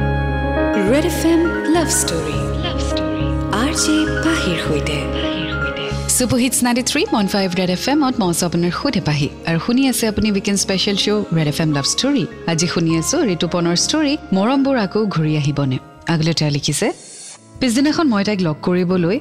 red 0.92 1.06
F 1.12 1.22
M 1.32 1.42
love 1.75 1.88
story 2.00 2.38
R 3.62 3.70
J 3.82 3.94
পাহিৰ 4.25 4.56
সৈতে 4.64 4.96
super 6.16 6.38
hits 6.44 6.58
ninety 6.66 6.82
three 6.90 7.02
point 7.12 7.28
five 7.34 7.49
red 7.61 7.70
F 7.76 7.84
এমত 7.92 8.14
মই 8.22 8.28
আছোঁ 8.32 8.46
আপোনাৰ 8.49 8.72
সৈতে 8.80 9.00
পাহি 9.08 9.28
আৰু 9.49 9.58
শুনি 9.66 9.82
আছে 9.90 10.04
আপুনি 10.12 10.28
weekend 10.34 10.56
special 10.64 10.96
show' 11.04 11.25
red 11.37 11.49
F 11.52 11.58
M 11.64 11.70
love 11.76 11.87
story 11.94 12.25
আজি 12.52 12.66
শুনি 12.75 12.90
আছোঁ 13.00 13.20
ঋতুপনৰ 13.34 13.76
ষ্টৰী 13.84 14.12
মৰমবোৰ 14.37 14.76
আকৌ 14.87 15.00
ঘূৰি 15.14 15.32
আহিবনে। 15.40 15.76
আগলৈ 16.12 16.34
তেওঁ 16.38 16.50
লিখিছে 16.56 16.87
পিছদিনাখন 17.61 18.06
মই 18.12 18.22
তাইক 18.28 18.40
লগ 18.46 18.56
কৰিবলৈ 18.66 19.16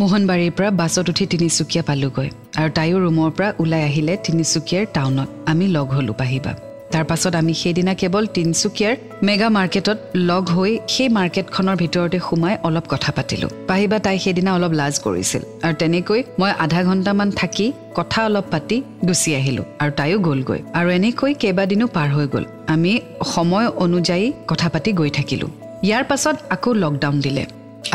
মোহনবাৰীৰ 0.00 0.52
পৰা 0.58 0.68
বাছত 0.80 1.06
উঠি 1.12 1.24
তিনিচুকীয়া 1.32 1.82
পালোগৈ। 1.88 2.28
আৰু 2.60 2.70
তাইও 2.78 2.96
ৰুমৰ 3.04 3.30
পৰা 3.36 3.48
ওলাই 3.62 3.82
আহিলে 3.88 4.14
তিনিচুকীয়াৰ 4.26 4.84
টাউনত। 4.96 5.28
আমি 5.50 5.64
লগ 5.76 5.86
হ'লোঁ 5.96 6.14
পাহিবা 6.22 6.52
তাৰ 6.94 7.04
পাছত 7.10 7.34
আমি 7.42 7.54
সেইদিনা 7.62 7.92
কেৱল 8.00 8.24
তিনিচুকীয়াৰ 8.36 8.94
মেগা 9.26 9.48
মাৰ্কেটত 9.56 9.98
লগ 10.30 10.44
হৈ 10.56 10.72
সেই 10.94 11.08
মাৰ্কেটখনৰ 11.18 11.76
ভিতৰতে 11.82 12.18
সোমাই 12.26 12.54
অলপ 12.68 12.84
কথা 12.92 13.10
পাতিলোঁ। 13.16 13.50
পাহিবা 13.70 13.98
তাই 14.04 14.16
সেইদিনা 14.24 14.50
অলপ 14.56 14.72
লাজ 14.80 14.94
কৰিছিল 15.06 15.42
আৰু 15.64 15.74
তেনেকৈ 15.82 16.20
মই 16.40 16.50
আধা 16.64 16.80
ঘণ্টামান 16.88 17.28
থাকি 17.40 17.66
কথা 17.98 18.18
অলপ 18.28 18.46
পাতি 18.52 18.76
গুচি 19.08 19.30
আহিলোঁ 19.40 19.64
আৰু 19.82 19.90
তাইও 19.98 20.18
গ'লগৈ। 20.26 20.60
আৰু 20.78 20.88
এনেকৈ 20.98 21.32
কেইবাদিনো 21.42 21.86
পাৰ 21.96 22.08
হৈ 22.14 22.26
গ'ল। 22.34 22.44
আমি 22.74 22.92
সময় 23.34 23.66
অনুযায়ী 23.84 24.26
কথা 24.50 24.68
পাতি 24.74 24.90
গৈ 25.00 25.10
থাকিলোঁ। 25.18 25.50
ইয়াৰ 25.86 26.04
পাছত 26.10 26.36
আকৌ 26.54 26.70
লকডাউন 26.82 27.16
দিলে 27.26 27.44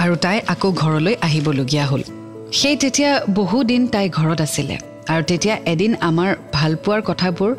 আৰু 0.03 0.13
তাই 0.23 0.37
আকৌ 0.53 0.69
ঘৰলৈ 0.83 1.13
আহিবলগীয়া 1.27 1.85
হ'ল। 1.89 2.01
সেই 2.59 2.75
তেতিয়া 2.81 3.11
বহুদিন 3.39 3.81
তাই 3.93 4.05
ঘৰত 4.17 4.39
আছিলে 4.47 4.75
আৰু 5.11 5.21
তেতিয়া 5.29 5.55
এদিন 5.73 5.91
আমাৰ 6.09 6.29
ভালপোৱাৰ 6.57 7.01
কথাবোৰ 7.09 7.51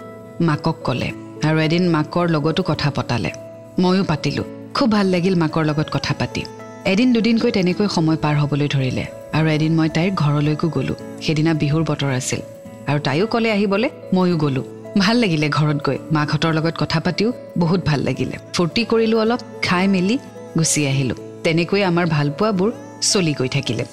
মাকক 0.48 0.78
ক'লে। 0.86 1.10
আৰু 1.44 1.58
এদিন 1.58 1.88
মাকৰ 1.88 2.28
লগতো 2.28 2.62
কথা 2.62 2.90
পতালে। 2.90 3.30
ময়ো 3.78 4.04
পাতিলোঁ। 4.04 4.44
খুব 4.74 4.90
ভাল 4.90 5.06
লাগিল 5.06 5.34
মাকৰ 5.34 5.64
লগত 5.64 5.88
কথা 5.92 6.14
পাতি। 6.18 6.42
এদিন 6.84 7.12
দুদিনকৈ 7.12 7.50
তেনেকৈ 7.50 7.88
সময় 7.88 8.16
পাৰ 8.16 8.36
হ'বলৈ 8.36 8.68
ধৰিলে। 8.68 9.06
আৰু 9.32 9.48
এদিন 9.48 9.72
মই 9.74 9.88
তাইৰ 9.88 10.10
ঘৰলৈকো 10.14 10.68
গ'লোঁ। 10.68 10.94
সেইদিনা 11.22 11.54
বিহুৰ 11.54 11.84
বতৰ 11.84 12.10
আছিল। 12.10 12.40
আৰু 12.86 12.98
তাইও 12.98 13.26
ক'লে 13.26 13.50
আহিবলৈ 13.52 13.88
ময়ো 14.14 14.36
গ'লোঁ। 14.36 14.64
ভাল 14.98 15.16
লাগিলে 15.16 15.48
ঘৰত 15.48 15.78
গৈ। 15.84 15.98
মাকহঁতৰ 16.12 16.52
লগত 16.54 16.74
কথা 16.78 17.00
পাতিও 17.00 17.32
বহুত 17.58 17.80
ভাল 17.86 18.00
লাগিলে। 18.00 18.36
ফূৰ্তি 18.54 18.84
কৰিলোঁ 18.84 19.20
অলপ 19.20 19.40
খাই 19.62 19.88
মেলি 19.88 20.18
গুচি 20.58 20.86
আহিলোঁ। 20.86 21.16
তেনেকৈ 21.44 21.82
আমাৰ 21.82 22.06
ভালপোৱাবোৰ 22.06 22.72
চলি 23.02 23.32
গৈ 23.32 23.48
থাকিলে। 23.48 23.84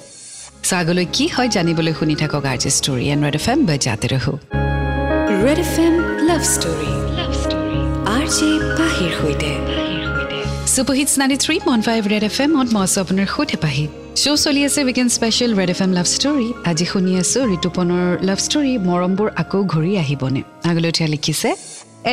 চ' 0.62 0.72
আগলৈ 0.72 1.06
কি 1.12 1.26
হয় 1.26 1.48
জানিবলৈ 1.48 1.92
শুনি 1.92 2.14
থাকক 2.14 2.44
R 2.44 2.56
J 2.56 2.70
story 2.70 3.04
and 3.08 3.24
red 3.24 3.34
F 3.34 3.48
M 3.48 3.66
বজাতে 3.66 4.08
ৰহো। 4.08 4.32
Red 5.44 5.58
F 5.58 5.78
M 5.78 5.94
love 6.26 6.42
story. 6.42 7.07
Love 8.28 8.36
story 8.36 8.52
R 8.52 8.68
J 8.68 8.76
পাহিৰ 8.78 9.12
সৈতে। 9.20 9.50
Ninety 11.18 11.36
three 11.44 11.56
point 11.66 11.82
five 11.84 12.00
red 12.12 12.24
F 12.24 12.36
মই 12.50 12.82
আছোঁ 12.82 13.00
আপোনাৰ 13.04 13.26
সৈতে 13.34 13.56
পাহি। 13.64 13.84
শ্ব' 14.22 14.36
চলি 14.44 14.60
আছে 14.64 14.80
weekend 14.84 15.10
special 15.12 15.50
red 15.60 15.70
F 15.70 15.80
M 15.82 15.92
love 15.92 16.06
story 16.06 16.48
আজি 16.70 16.84
শুনি 16.84 17.12
আছোঁ 17.22 17.42
ঋতুপনৰ 17.56 18.04
লাভ 18.28 18.38
ষ্টৰী 18.46 18.72
মৰমবোৰ 18.88 19.28
আকৌ 19.42 19.60
ঘূৰি 19.72 19.92
আহিবনে? 20.02 20.42
আগলৈ 20.70 20.90
লিখিছে 21.14 21.48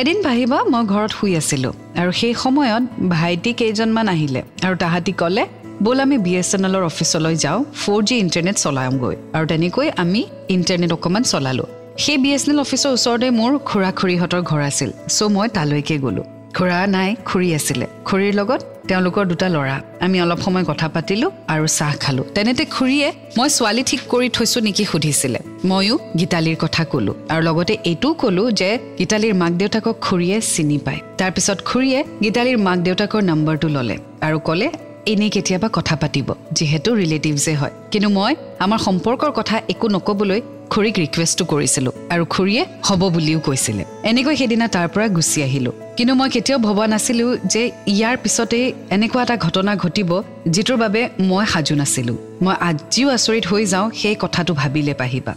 এদিন 0.00 0.18
পাহিবা 0.22 0.58
মই 0.72 0.84
ঘৰত 0.92 1.10
শুই 1.18 1.36
আছিলোঁ 1.36 1.72
আৰু 2.00 2.10
সেই 2.20 2.34
সময়ত 2.44 2.84
ভাইটি 3.08 3.52
কেইজনমান 3.52 4.08
আহিলে 4.08 4.40
আৰু 4.66 4.74
তাহাঁতি 4.82 5.12
ক'লে 5.20 5.44
ব'ল 5.84 5.98
আমি 6.00 6.16
বি 6.18 6.32
এছ 6.40 6.50
এন 6.54 6.64
এলৰ 6.68 6.82
অফিচলৈ 6.92 7.34
যাওঁ 7.44 7.58
ফ'ৰ 7.82 8.00
জি 8.08 8.14
ইণ্টাৰনেট 8.24 8.56
চলাওঁগৈ 8.64 9.16
আৰু 9.36 9.44
তেনেকৈ 9.52 9.86
আমি 10.02 10.20
ইণ্টাৰনেট 10.56 10.90
অকণমান 10.92 11.22
চলালোঁ। 11.32 11.75
সেই 12.04 12.18
বি 12.22 12.30
এছ 12.34 12.44
এন 12.48 12.50
এল 12.52 12.58
অফিচৰ 12.64 12.90
ওচৰতে 12.96 13.28
মোৰ 13.30 13.52
খুৰা 13.68 13.90
খুৰীহঁতৰ 13.98 14.42
ঘৰ 14.50 14.60
আছিল। 14.70 14.90
চ' 15.16 15.22
মই 15.34 15.48
তালৈকে 15.48 15.96
গ'লোঁ। 15.98 16.26
খুৰা 16.56 16.78
নাই 16.86 17.08
খুৰী 17.28 17.48
আছিলে। 17.58 17.86
খুৰীৰ 18.08 18.34
লগত 18.40 18.60
তেওঁলোকৰ 18.88 19.24
দুটা 19.26 19.48
ল'ৰা। 19.48 19.76
আমি 20.04 20.16
অলপ 20.20 20.40
সময় 20.40 20.64
কথা 20.64 20.86
পাতিলোঁ 20.88 21.30
আৰু 21.52 21.66
চাহ 21.78 21.92
খালোঁ। 21.96 22.24
তেনেতে 22.34 22.64
খুৰীয়ে 22.76 23.08
মই 23.38 23.48
ছোৱালী 23.56 23.82
ঠিক 23.90 24.00
কৰি 24.12 24.28
থৈছোঁ 24.36 24.60
নেকি 24.62 24.84
সুধিছিলে। 24.84 25.38
ময়ো 25.70 25.94
গীতালীৰ 26.18 26.56
কথা 26.64 26.82
ক'লোঁ 26.92 27.14
আৰু 27.32 27.42
লগতে 27.48 27.74
এইটোও 27.90 28.12
ক'লোঁ 28.22 28.46
যে 28.50 28.70
গীতালীৰ 28.98 29.34
মাক 29.34 29.52
দেউতাকক 29.52 29.96
খুৰীয়ে 30.06 30.36
চিনি 30.52 30.78
পায়। 30.78 31.00
তাৰপিছত 31.18 31.58
খুৰীয়ে 31.64 31.98
গীতালীৰ 32.24 32.58
মাক 32.66 32.78
দেউতাকৰ 32.78 33.22
নম্বৰটো 33.30 33.68
ল'লে 33.68 33.96
আৰু 34.26 34.38
ক'লে 34.48 34.68
এনেই 35.12 35.30
কেতিয়াবা 35.30 35.68
কথা 35.72 35.94
পাতিব 35.96 36.28
যিহেতু 36.52 36.88
ৰিলেটিভছে 36.94 37.52
হয়। 37.54 37.72
কিন্তু 37.90 38.08
মই 38.08 38.32
আমাৰ 38.64 38.78
সম্পৰ্কৰ 38.78 39.30
কথা 39.38 39.56
একো 39.68 39.88
নক'বলৈ 39.88 40.40
খুৰীক 40.72 40.96
ৰিকুৱেষ্টো 41.04 41.44
কৰিছিলোঁ 41.52 41.92
আৰু 42.14 42.24
খুৰীয়ে 42.34 42.62
হ'ব 42.88 43.02
বুলিও 43.14 43.38
কৈছিলে। 43.48 43.82
এনেকৈ 44.10 44.34
সেইদিনা 44.40 44.66
তাৰ 44.74 44.86
পৰা 44.94 45.06
গুচি 45.16 45.38
আহিলোঁ। 45.46 45.74
কিন্তু 45.96 46.12
মই 46.20 46.28
কেতিয়াও 46.34 46.58
ভবা 46.66 46.84
নাছিলোঁ 46.92 47.30
যে 47.52 47.62
ইয়াৰ 47.94 48.16
পিছতেই 48.22 48.66
এনেকুৱা 48.96 49.22
এটা 49.26 49.36
ঘটনা 49.46 49.72
ঘটিব 49.84 50.10
যিটোৰ 50.54 50.78
বাবে 50.82 51.00
মই 51.30 51.44
সাজু 51.52 51.74
নাছিলোঁ। 51.80 52.16
মই 52.44 52.54
আজিও 52.68 53.08
আচৰিত 53.16 53.44
হৈ 53.50 53.62
যাওঁ 53.72 53.86
সেই 54.00 54.16
কথাটো 54.24 54.52
ভাবিলে 54.60 54.94
পাহিবা। 55.02 55.32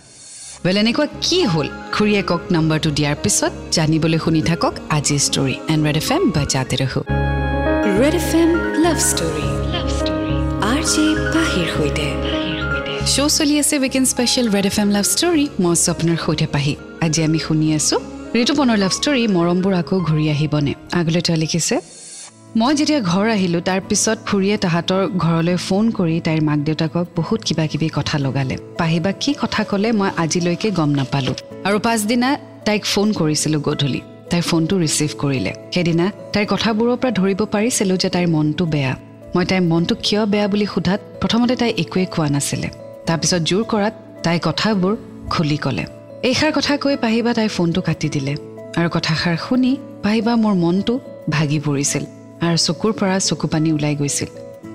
ৱেল 0.66 0.78
এনেকুৱা 0.84 1.06
কি 1.26 1.38
হ'ল? 1.52 1.68
খুৰীয়েকক 1.96 2.42
নম্বৰটো 2.56 2.90
দিয়াৰ 2.98 3.16
পিছত 3.24 3.52
জানিবলৈ 3.76 4.20
শুনি 4.26 4.42
থাকক 4.50 4.74
আজিৰ 4.98 5.20
story 5.28 5.56
and 5.72 5.82
red 5.88 5.98
F 6.02 6.10
M 6.16 6.24
বাজাতে 6.36 6.76
ৰহো 6.82 7.02
red 8.00 8.16
F 8.22 8.32
M 8.42 8.50
love 8.84 8.98
story 9.10 9.48
love 9.74 9.88
story 10.00 10.36
R 10.72 10.82
J 10.92 11.06
পাহিৰ 11.34 11.68
সৈতে। 11.76 12.39
শ্ব' 13.14 13.34
চলি 13.38 13.56
আছে 13.62 13.76
weekend 13.84 14.08
special 14.14 14.48
red 14.56 14.66
F 14.72 14.78
M 14.84 14.90
love 14.96 15.06
story 15.14 15.46
মই 15.64 15.72
আছোঁ 15.76 15.90
আপোনাৰ 15.94 16.18
সৈতে 16.26 16.48
পাহি। 16.54 16.74
আজি 17.06 17.20
আমি 17.28 17.40
শুনি 17.46 17.68
আছোঁ 17.78 18.00
ঋতুপনৰ 18.42 18.78
লাভ 18.84 18.94
ষ্টৰী 18.98 19.24
মৰমবোৰ 19.38 19.74
আকৌ 19.82 19.98
ঘূৰি 20.08 20.26
আহিবনে? 20.36 20.74
আগলৈ 21.00 21.22
তেওঁ 21.28 21.38
লিখিছে 21.44 21.76
মই 22.60 22.72
যেতিয়া 22.80 23.00
ঘৰ 23.12 23.26
আহিলোঁ 23.38 23.62
তাৰ 23.70 23.80
পিছত 23.90 24.18
খুৰীয়ে 24.28 24.56
তাহাঁতৰ 24.64 25.02
ঘৰলৈ 25.26 25.56
ফোন 25.68 25.86
কৰি 25.98 26.16
তাইৰ 26.28 26.42
মাক 26.48 26.60
দেউতাকক 26.68 27.06
বহুত 27.20 27.40
কিবা 27.48 27.66
কিবি 27.72 27.88
কথা 27.98 28.16
লগালে। 28.26 28.56
পাহিবা 28.82 29.12
কি 29.22 29.32
কথা 29.42 29.62
ক'লে 29.70 29.90
মই 30.00 30.10
আজিলৈকে 30.24 30.70
গম 30.80 30.92
নাপালোঁ। 31.00 31.36
আৰু 31.68 31.78
পাছদিনা 31.86 32.30
তাইক 32.68 32.82
ফোন 32.94 33.08
কৰিছিলোঁ 33.20 33.62
গধূলি। 33.68 34.02
তাইৰ 34.32 34.44
ফোনটো 34.50 34.76
ৰিচিভ 34.84 35.10
কৰিলে। 35.22 35.52
সেইদিনা 35.74 36.06
তাইৰ 36.34 36.46
কথাবোৰৰ 36.54 36.98
পৰা 37.02 37.12
ধৰিব 37.20 37.42
পাৰিছিলোঁ 37.56 37.98
যে 38.04 38.10
তাইৰ 38.16 38.28
মনটো 38.36 38.64
বেয়া। 38.74 38.94
মই 39.36 39.44
তাইৰ 39.50 39.64
মনটো 39.72 39.94
কিয় 40.06 40.22
বেয়া 40.34 40.48
বুলি 40.52 40.66
সোধাত 40.74 41.00
প্ৰথমতে 41.22 41.54
তাই 41.62 41.72
একোৱেই 41.84 42.08
কোৱা 42.16 42.30
নাছিলে। 42.36 42.70
তাৰপিছত 43.10 43.42
জোৰ 43.50 43.64
কৰাত 43.72 43.94
তাই 44.26 44.38
কথাবোৰ 44.48 44.94
খুলি 45.34 45.58
ক'লে। 45.64 45.86
এইষাৰ 46.30 46.52
কথা 46.58 46.74
কৈ 46.84 46.96
পাহিবা 47.04 47.32
তাই 47.38 47.48
ফোনটো 47.56 47.82
কাটি 47.88 48.08
দিলে 48.16 48.34
আৰু 48.80 48.90
কথাষাৰ 48.96 49.38
শুনি 49.46 49.72
পাহিবা 50.04 50.34
মোৰ 50.44 50.56
মনটো 50.64 50.94
ভাগি 51.36 51.60
পৰিছিল 51.68 52.04
আৰু 52.46 52.58
চকুৰ 52.66 52.92
পৰা 53.00 53.16
চকু 53.30 53.46
পানী 53.54 53.70
ওলাই 53.76 53.96
গৈছিল। 54.02 54.30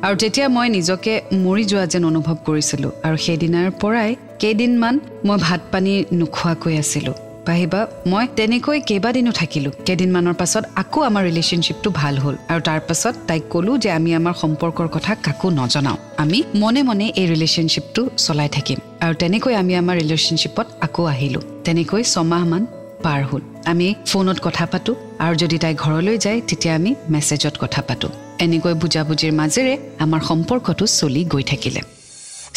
আৰু 0.07 0.15
তেতিয়া 0.23 0.47
মই 0.57 0.69
নিজকে 0.77 1.13
মৰি 1.45 1.65
যোৱা 1.71 1.85
যেন 1.93 2.05
অনুভৱ 2.11 2.37
কৰিছিলোঁ 2.49 2.93
আৰু 3.07 3.17
সেইদিনাৰ 3.27 3.69
পৰাই 3.83 4.11
কেইদিনমান 4.43 4.95
মই 5.27 5.39
ভাত 5.47 5.61
পানী 5.73 5.93
নোখোৱাকৈ 6.21 6.75
আছিলোঁ। 6.83 7.17
পাহিবা 7.47 7.81
মই 8.07 8.25
তেনেকৈ 8.37 8.79
কেইবাদিনো 8.89 9.33
থাকিলোঁ। 9.41 9.73
কেইদিনমানৰ 9.87 10.35
পাছত 10.41 10.65
আকৌ 10.83 11.01
আমাৰ 11.09 11.23
ৰিলেশ্যনশ্বিপটো 11.29 11.89
ভাল 12.01 12.15
হ'ল। 12.19 12.35
আৰু 12.53 12.61
তাৰ 12.69 12.81
পাছত 12.89 13.15
তাইক 13.29 13.43
ক'লোঁ 13.53 13.75
যে 13.79 13.91
আমি 13.99 14.11
আমাৰ 14.19 14.35
সম্পৰ্কৰ 14.43 14.89
কথা 14.97 15.13
কাকো 15.25 15.49
নজনাওঁ। 15.61 15.99
আমি 16.23 16.39
মনে 16.63 16.81
মনে 16.83 17.07
এই 17.21 17.27
ৰিলেশ্যনশ্বিপটো 17.33 18.03
চলাই 18.25 18.49
থাকিম। 18.57 18.79
আৰু 19.05 19.15
তেনেকৈ 19.23 19.55
আমি 19.63 19.73
আমাৰ 19.83 19.95
ৰিলেশ্যনশ্বিপত 20.03 20.67
আকৌ 20.87 21.03
আহিলোঁ। 21.15 21.43
তেনেকৈ 21.67 22.03
ছমাহমান 22.13 22.63
পাৰ 23.05 23.21
হ'ল। 23.29 23.43
আমি 23.73 23.87
ফোনত 24.11 24.39
কথা 24.47 24.65
পাতোঁ। 24.73 24.95
আৰু 25.25 25.35
যদি 25.43 25.57
তাই 25.59 25.75
ঘৰলৈ 25.85 26.17
যায় 26.25 26.39
তেতিয়া 26.49 26.75
আমি 26.75 26.91
মেছেজত 27.13 27.55
কথা 27.63 27.81
পাতোঁ। 27.89 28.11
এনেকৈ 28.45 28.75
বুজাবুজিৰ 28.83 29.33
মাজেৰে 29.41 29.75
আমাৰ 30.05 30.21
সম্পৰ্কটো 30.31 30.85
চলি 30.99 31.23
গৈ 31.33 31.45
থাকিলে। 31.53 31.81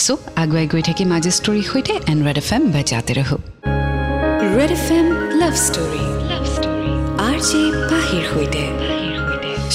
চ' 0.06 0.10
আগুৱাই 0.42 0.66
গৈ 0.74 0.82
থাকিম 0.90 1.10
আজি 1.18 1.32
ষ্টৰীৰ 1.40 1.66
সৈতে 1.72 1.94
এণ্ড 2.12 2.22
ৰেড 2.28 2.38
এফ 2.42 2.50
এম 2.56 2.64
বাজাতে 2.76 3.14
ৰহো 3.20 3.38
red 4.56 4.72
F 4.78 4.88
M 4.98 5.08
love 5.42 5.54
story 5.68 6.04
love 6.32 6.44
story 6.56 6.92
R 7.28 7.38
J 7.48 7.62
পাহিৰ 7.92 8.24
সৈতে 8.32 8.64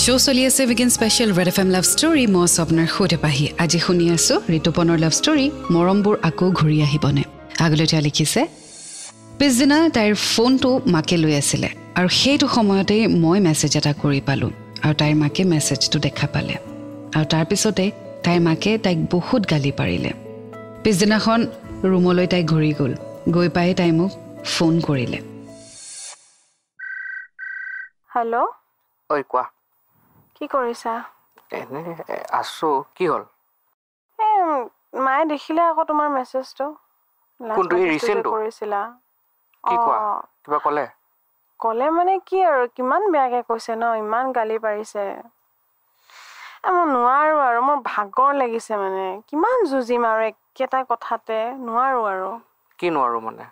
শ্ব' 0.02 0.21
চলি 0.26 0.43
আছে 0.49 0.62
weekend 0.71 0.91
special 0.97 1.31
red 1.38 1.49
F 1.52 1.59
M 1.62 1.69
love 1.76 1.85
story 1.93 2.25
মই 2.35 2.43
আছোঁ 2.47 2.61
আপোনাৰ 2.64 2.88
সৈতে 2.97 3.17
পাহি 3.25 3.45
আজি 3.64 3.79
শুনি 3.87 4.05
আছোঁ 4.17 4.38
ঋতুপনৰ 4.59 4.99
লাভ 5.05 5.12
ষ্টৰী 5.19 5.47
মৰমবোৰ 5.75 6.14
আকৌ 6.29 6.47
ঘূৰি 6.59 6.76
আহিবনে? 6.87 7.23
আগলৈ 7.64 7.87
তেওঁ 7.91 8.02
লিখিছে 8.07 8.41
পিছদিনা 9.38 9.79
তাইৰ 9.97 10.12
ফোনটো 10.33 10.71
মাকে 10.95 11.17
লৈ 11.23 11.35
আছিলে 11.43 11.69
আৰু 11.99 12.09
সেইটো 12.21 12.47
সময়তেই 12.57 13.02
মই 13.23 13.38
মেছেজ 13.47 13.73
এটা 13.81 13.93
কৰি 14.02 14.21
পালোঁ 14.29 14.52
আৰু 14.85 14.95
তাইৰ 15.00 15.14
মাকে 15.23 15.43
মেছেজটো 15.52 15.99
দেখা 16.07 16.26
পালে। 16.35 16.55
আৰু 17.17 17.25
তাৰপিছতে 17.35 17.85
তাইৰ 18.25 18.41
মাকে 18.49 18.71
তাইক 18.85 18.99
বহুত 19.14 19.43
গালি 19.52 19.73
পাৰিলে। 19.81 20.11
পিছদিনাখন 20.83 21.41
ৰুমলৈ 21.91 22.26
তাই 22.33 22.43
ঘূৰি 22.52 22.73
গ'ল। 22.81 22.93
গৈ 23.37 23.49
পাই 23.57 23.71
তাই 23.81 23.93
মোক 24.00 24.12
ফোন 24.49 24.81
কৰিলে। 24.83 25.23
হেল্ল' 28.11 28.37
ঐ 29.11 29.19
কোৱা। 29.27 29.45
কি 30.37 30.49
কৰিছা? 30.51 30.97
এনে 31.51 31.83
আছো। 32.33 32.71
কি 32.95 33.05
হ'ল? 33.09 33.23
এই 34.19 35.01
মায়ে 35.03 35.25
দেখিলে 35.33 35.63
আকৌ 35.67 35.85
তোমাৰ 35.89 36.09
মেছেজটো। 36.13 36.71
কোনটো, 37.51 37.75
এই 37.77 37.87
message 37.87 37.99
টো 37.99 38.07
যে 38.11 38.21
recent 38.21 38.25
টো? 38.25 38.33
কৰিছিলা। 38.33 38.81
কি 39.65 39.77
কোৱা? 39.81 39.99
কিবা 40.43 40.59
ক'লে? 40.61 40.85
ক'লে 41.61 41.87
মানে 41.93 42.15
কি 42.25 42.41
আৰু 42.47 42.67
কিমান 42.73 43.07
বেয়াকে 43.11 43.41
কৈছে 43.47 43.73
ন 43.77 43.91
ইমান 43.99 44.33
গালি 44.35 44.59
পাৰিছে। 44.63 45.07
মই 46.69 46.85
নোৱাৰো 46.89 47.41
আৰু 47.43 47.65
মোৰ 47.65 47.83
ভাগৰ 47.87 48.33
লাগিছে 48.37 48.79
মানে। 48.81 49.05
কিমান 49.29 49.69
যুঁজিম 49.69 50.09
আৰু 50.09 50.27
একেটা 50.29 50.85
কথাতে 50.89 51.41
নোৱাৰো 51.63 52.05
আৰু। 52.11 52.33
কি 52.79 52.91
নোৱাৰো 52.93 53.23
মানে? 53.23 53.49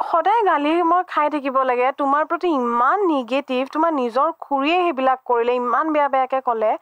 সদায় 0.00 0.42
গালি 0.44 0.72
মই 0.82 1.02
খাই 1.08 1.28
থাকিব 1.34 1.56
লাগে। 1.62 1.86
তোমাৰ 1.96 2.22
প্ৰতি 2.26 2.48
ইমান 2.54 3.04
নিগেটিভ 3.06 3.62
তোমাৰ 3.72 3.92
নিজৰ 3.94 4.28
খুৰীয়ে 4.38 4.78
সেইবিলাক 4.78 5.20
কৰিলে 5.24 5.52
ইমান 5.58 5.92
বেয়া 5.94 6.08
বেয়াকে 6.08 6.40
ক'লে 6.44 6.72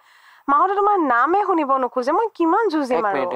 মাহঁতে 0.49 0.75
তোমাৰ 0.77 0.97
নামে 1.07 1.41
শুনিব 1.45 1.71
নোখোজে। 1.83 2.13
মই 2.13 2.33
কিমান 2.35 2.65
যুঁজিম 2.71 3.09
আৰু? 3.09 3.27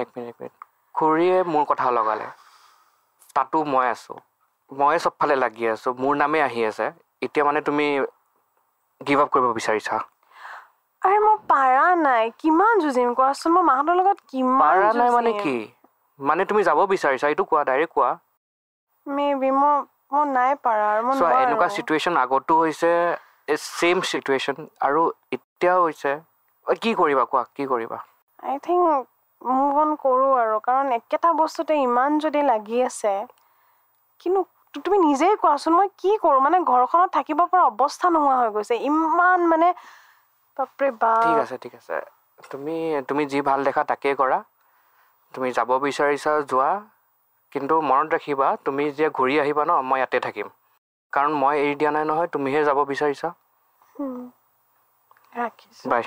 খুৰীয়ে 0.94 1.37
মোৰ 1.49 1.64
কথা 1.68 1.92
লগালে। 1.92 2.26
তাতো 3.37 3.58
মই 3.66 3.87
আছোঁ। 3.88 4.18
ময়ে 4.70 4.99
চবফালে 5.04 5.37
লাগি 5.37 5.64
আছোঁ। 5.72 5.92
মোৰ 5.99 6.14
নামেই 6.16 6.42
আহি 6.42 6.60
আছে। 6.66 6.87
এতিয়া 7.22 7.44
মানে 7.44 7.60
তুমি 7.64 7.87
গিভ 9.00 9.18
আপ 9.20 9.28
কৰিব 9.32 9.46
বিচাৰিছা। 9.54 9.96
আৰে 11.02 11.18
মই 11.20 11.37
পাৰা 11.49 11.87
নাই। 12.00 12.30
কিমান 12.38 12.82
যুঁজিম? 12.82 13.08
কোৱাচোন 13.16 13.54
মই 13.54 13.66
মাহঁতৰ 13.68 13.94
লগত 13.96 14.18
কিমান 14.28 14.62
পাৰা 14.62 14.88
নাই 14.96 15.10
মানে? 15.12 15.34
কি? 15.42 15.56
মানে 16.20 16.42
তুমি 16.49 16.62
যাব 16.64 16.78
বিচাৰিছা 16.90 17.26
এইটো 17.28 17.44
কোৱা 17.44 17.62
ডাইৰেক্ট 17.64 17.92
কোৱা। 17.94 18.10
মেবি 19.12 19.50
মই 19.57 19.76
মই 20.11 20.25
নাই 20.33 20.52
পাৰা 20.61 20.85
আৰু 20.93 21.02
মই 21.09 21.17
চোৱা 21.17 21.37
এনেকুৱা 21.38 21.69
নোৱাৰো। 21.69 21.76
চিটুৱেশ্যন 21.76 22.14
আগতো 22.21 22.52
হৈছে 22.59 22.90
ছেইম 23.71 23.99
চিটুৱেশ্যন 24.05 24.57
আৰু 24.81 25.02
এতিয়াও 25.37 25.81
হৈছে 25.85 26.12
কি 26.67 26.90
কৰিবা 26.97 27.25
কোৱা 27.29 27.45
কি 27.52 27.64
কৰিবা 27.69 27.99
আই 28.43 28.57
থিংক 28.62 28.85
মুভ 29.43 29.75
অন 29.81 29.90
কৰোঁ 29.99 30.31
আৰু 30.37 30.57
কাৰণ 30.62 30.87
একেটা 30.97 31.31
বস্তুতে 31.37 31.73
ইমান 31.81 32.11
যদি 32.21 32.40
লাগি 32.47 32.79
আছে 32.85 33.14
কিন্তু 34.21 34.40
তুমি 34.85 34.99
নিজেই 35.00 35.35
কোৱাচোন 35.40 35.73
মই 35.75 35.88
কি 35.97 36.11
কৰোঁ 36.23 36.40
মানে 36.40 36.59
ঘৰখনত 36.67 37.09
থাকিব 37.17 37.38
পৰা 37.47 37.62
অৱস্থা 37.71 38.07
নোহোৱা 38.14 38.37
হৈ 38.40 38.50
গৈছে 38.57 38.75
ইমান 38.88 39.40
মানে 39.52 39.69
বাপৰে 40.57 40.88
বা 40.99 41.12
ঠিক 41.25 41.37
আছে 41.45 41.57
ঠিক 41.64 41.75
আছে 41.75 41.97
তুমি 42.50 42.76
তুমি 43.09 43.23
যি 43.33 43.38
ভাল 43.49 43.61
দেখা 43.64 43.83
তাকেই 43.90 44.14
কৰা 44.17 44.38
তুমি 45.35 45.49
যাব 45.57 45.71
বিচাৰিছা 45.83 46.33
যোৱা 46.49 46.71
কিন্তু 47.52 47.75
মনত 47.90 48.09
ৰাখিবা 48.14 48.49
তুমি 48.64 48.85
যেতিয়া 48.88 49.11
ঘূৰি 49.19 49.35
আহিবা 49.45 49.62
ন 49.64 49.73
মই 49.90 49.99
ইয়াতে 50.00 50.19
থাকিম। 50.26 50.49
কাৰণ 51.12 51.33
মই 51.42 51.54
এৰি 51.64 51.75
দিয়া 51.80 51.90
নাই 51.90 52.04
নহয় 52.11 52.28
তুমিহে 52.35 52.61
যাব 52.64 52.78
বিচাৰিছা। 52.90 53.28
ৰাখিছোঁ। 55.38 55.87
বাই। 55.90 56.04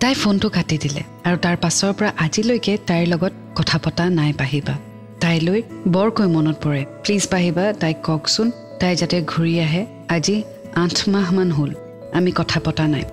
তাই 0.00 0.14
ফোনটো 0.14 0.48
কাটি 0.48 0.76
দিলে 0.78 1.02
আৰু 1.28 1.36
তাৰ 1.44 1.56
পাছৰ 1.62 1.92
পৰা 1.98 2.10
আজিলৈকে 2.24 2.72
তাইৰ 2.88 3.06
লগত 3.12 3.32
কথা 3.58 3.76
পতা 3.84 4.04
নাই 4.18 4.32
পাহিবা 4.32 4.74
তাইলৈ 5.20 5.60
বৰকৈ 5.94 6.26
মনত 6.36 6.56
পৰে 6.64 6.82
প্লিজ 7.04 7.22
পাহিবা 7.26 7.64
তাইক 7.80 7.98
কওকচোন 8.02 8.48
তাই 8.80 8.94
যাতে 8.96 9.16
ঘূৰি 9.22 9.54
আহে 9.66 9.82
আজি 10.08 10.36
আঠ 10.76 10.96
মাহমান 11.08 11.48
হ'ল 11.50 11.70
আমি 12.18 12.30
কথা 12.40 12.58
পতা 12.64 12.84
নাই। 12.88 13.04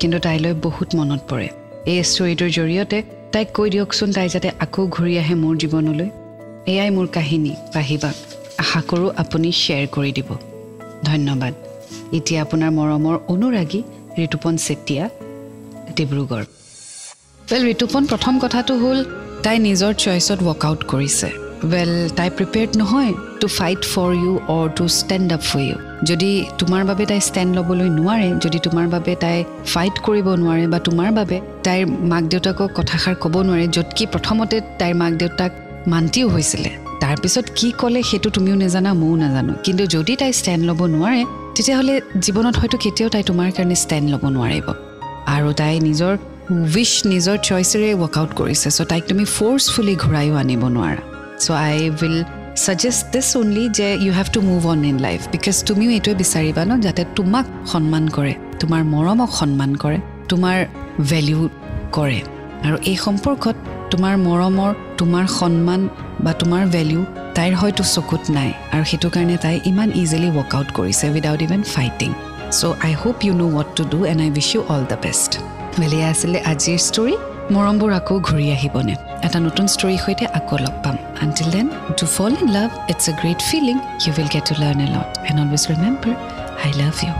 কিন্তু 0.00 0.18
তাইলৈ 0.18 0.52
বহুত 0.66 0.88
মনত 0.94 1.20
পৰে। 1.30 1.48
এই 1.92 2.00
ষ্টৰিটোৰ 2.10 2.50
জৰিয়তে 2.58 2.98
তাইক 3.32 3.48
কৈ 3.56 3.68
দিয়কচোন 3.74 4.08
তাই 4.16 4.28
যাতে 4.34 4.48
আকৌ 4.64 4.82
ঘূৰি 4.96 5.14
আহে 5.22 5.34
মোৰ 5.42 5.54
জীৱনলৈ। 5.62 6.08
এয়াই 6.72 6.90
মোৰ 6.96 7.06
কাহিনী 7.16 7.52
পাহিবা 7.74 8.10
আশা 8.62 8.80
কৰোঁ 8.90 9.08
আপুনি 9.22 9.48
শ্বেয়াৰ 9.62 9.86
কৰি 9.96 10.10
দিব। 10.18 10.28
ধন্যবাদ। 11.10 11.52
এতিয়া 12.16 12.40
আপোনাৰ 12.44 12.70
মৰমৰ 12.78 13.16
অনুৰাগী 13.32 13.80
ঋতুপন 14.24 14.54
চেতিয়া 14.66 15.04
ডিব্ৰুগড়। 15.96 16.46
ৱেল 17.50 17.62
ঋতুপন 17.74 18.02
প্ৰথম 18.10 18.34
কথাটো 18.44 18.72
হ'ল 18.82 18.98
তাই 19.44 19.56
নিজৰ 19.68 19.92
চইচত 20.04 20.38
ৱৰ্কআউট 20.48 20.80
কৰিছে। 20.92 21.28
ৱেল 21.72 21.92
তাই 22.18 22.28
প্ৰিপেয়াৰ্ড 22.38 22.72
নহয় 22.80 23.12
to 23.40 23.46
fight 23.58 23.80
for 23.92 24.10
you 24.22 24.32
or 24.56 24.66
to 24.78 24.84
stand 24.98 25.28
up 25.36 25.42
for 25.50 25.62
you 25.68 25.76
যদি 26.10 26.30
তোমাৰ 26.60 26.82
বাবে 26.90 27.04
তাই 27.10 27.20
ষ্টেণ্ড 27.28 27.50
ল'বলৈ 27.58 27.88
নোৱাৰে 27.98 28.28
যদি 28.44 28.58
তোমাৰ 28.66 28.86
বাবে 28.94 29.12
তাই 29.24 29.36
ফাইট 29.72 29.94
কৰিব 30.06 30.26
নোৱাৰে 30.42 30.64
বা 30.72 30.78
তোমাৰ 30.88 31.10
বাবে 31.18 31.36
তাইৰ 31.66 31.82
মাক 32.10 32.24
দেউতাকক 32.32 32.70
কথাষাৰ 32.78 33.14
ক'ব 33.22 33.34
নোৱাৰে 33.46 33.66
য'ত 33.76 33.88
কি 33.96 34.04
প্ৰথমতে 34.12 34.56
তাইৰ 34.80 34.94
মাক 35.02 35.12
দেউতাক 35.22 35.52
মান্তিও 35.92 36.26
হৈছিলে। 36.34 36.70
তাৰপিছত 37.02 37.46
কি 37.58 37.68
ক'লে 37.80 38.00
সেইটো 38.10 38.28
তুমিও 38.36 38.56
নাজানা 38.62 38.90
ময়ো 39.00 39.16
নাজানো। 39.24 39.52
কিন্তু 39.64 39.82
যদি 39.94 40.12
তাই 40.20 40.32
ষ্টেণ্ড 40.40 40.62
ল'ব 40.68 40.80
নোৱাৰে 40.94 41.22
তেতিয়াহ'লে 41.56 41.94
জীৱনত 42.24 42.54
হয়তো 42.60 42.76
কেতিয়াও 42.84 43.08
তাই 43.14 43.22
তোমাৰ 43.30 43.48
কাৰণে 43.56 43.76
ষ্টেণ্ড 43.84 44.06
ল'ব 44.12 44.24
নোৱাৰিব। 44.36 44.66
আৰু 45.34 45.48
তাই 45.60 45.74
নিজৰ 45.88 46.12
উইচ 46.74 46.92
নিজৰ 47.12 47.36
চইচেৰে 47.48 47.88
ৱৰ্কআউট 48.02 48.30
কৰিছে 48.40 48.68
চ' 48.76 48.86
তাইক 48.90 49.02
তুমি 49.10 49.24
ফ'ৰ্চফুলি 49.36 49.94
ঘূৰাইও 50.04 50.34
আনিব 50.42 50.62
নোৱাৰা। 50.76 51.02
So' 51.42 51.50
I 51.66 51.74
will 52.00 52.18
suggest 52.62 53.02
this 53.12 53.28
only 53.40 53.64
যে 53.78 53.88
you 54.04 54.12
have 54.18 54.28
to 54.34 54.40
move 54.50 54.62
on 54.72 54.80
in 54.90 54.96
life 55.06 55.20
because 55.34 55.56
তুমিও 55.68 55.90
এইটোৱে 55.96 56.14
বিচাৰিবা 56.22 56.62
ন 56.70 56.72
যাতে 56.86 57.02
তোমাক 57.16 57.46
সন্মান 57.72 58.04
কৰে 58.16 58.34
তোমাৰ 58.60 58.80
মৰমক 58.94 59.30
সন্মান 59.40 59.70
কৰে। 59.82 59.98
তোমাৰ 60.32 60.58
ভেলিউ 61.10 61.40
কৰে। 61.96 62.20
আৰু 62.66 62.76
এই 62.90 62.96
সম্পৰ্কত 63.06 63.56
তোমাৰ 63.92 64.14
মৰমৰ 64.26 64.70
তোমাৰ 65.00 65.24
সন্মান 65.38 65.80
বা 66.24 66.32
তোমাৰ 66.40 66.62
ভেলিউ 66.76 67.00
তাইৰ 67.36 67.52
হয়তো 67.60 67.82
চকুত 67.94 68.22
নাই। 68.36 68.50
আৰু 68.74 68.84
সেইটো 68.90 69.08
কাৰণে 69.14 69.36
তাই 69.44 69.56
ইমান 69.70 69.88
ইজিলি 70.02 70.30
ৱৰ্কআউট 70.36 70.68
কৰিছে 70.78 71.04
without 71.14 71.40
even 71.46 71.62
fighting 71.74 72.10
so' 72.58 72.62
I 72.86 72.92
hope 73.02 73.16
you 73.26 73.32
know 73.40 73.46
what 73.54 73.68
to 73.76 73.82
do 73.92 73.98
and 74.10 74.20
I 74.24 74.30
wish 74.36 74.48
you 74.54 74.60
all 74.72 74.82
the 74.92 74.98
best 75.04 75.30
well 75.80 75.92
এয়া 75.98 76.08
আছিলে 76.14 76.38
আজিৰ 76.52 76.78
ষ্টৰী 76.88 77.14
মৰমবোৰ 77.54 77.90
আকৌ 78.00 78.14
ঘূৰি 78.28 78.46
আহিবনে। 78.56 78.94
এটা 79.26 79.38
নতুন 79.46 79.66
ষ্টৰীৰ 79.74 80.00
সৈতে 80.04 80.24
আকৌ 80.38 80.56
লগ 80.64 80.74
পাম। 80.84 80.96
Until 81.24 81.48
then 81.56 81.66
to 81.98 82.04
fall 82.14 82.32
in 82.42 82.48
love 82.56 82.68
it's 82.92 83.04
a 83.10 83.12
great 83.20 83.40
feeling 83.50 83.76
you 84.04 84.10
will 84.16 84.30
get 84.34 84.44
to 84.50 84.54
learn 84.62 84.78
a 84.86 84.88
lot 84.96 85.10
and 85.28 85.38
always 85.42 85.62
remember 85.72 86.14
I 86.64 86.70
love 86.80 86.94
you 87.04 87.12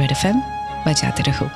red 0.00 0.12
F 0.16 0.22
M 0.30 0.36
বাজাতে 0.84 1.22
ৰহো 1.28 1.46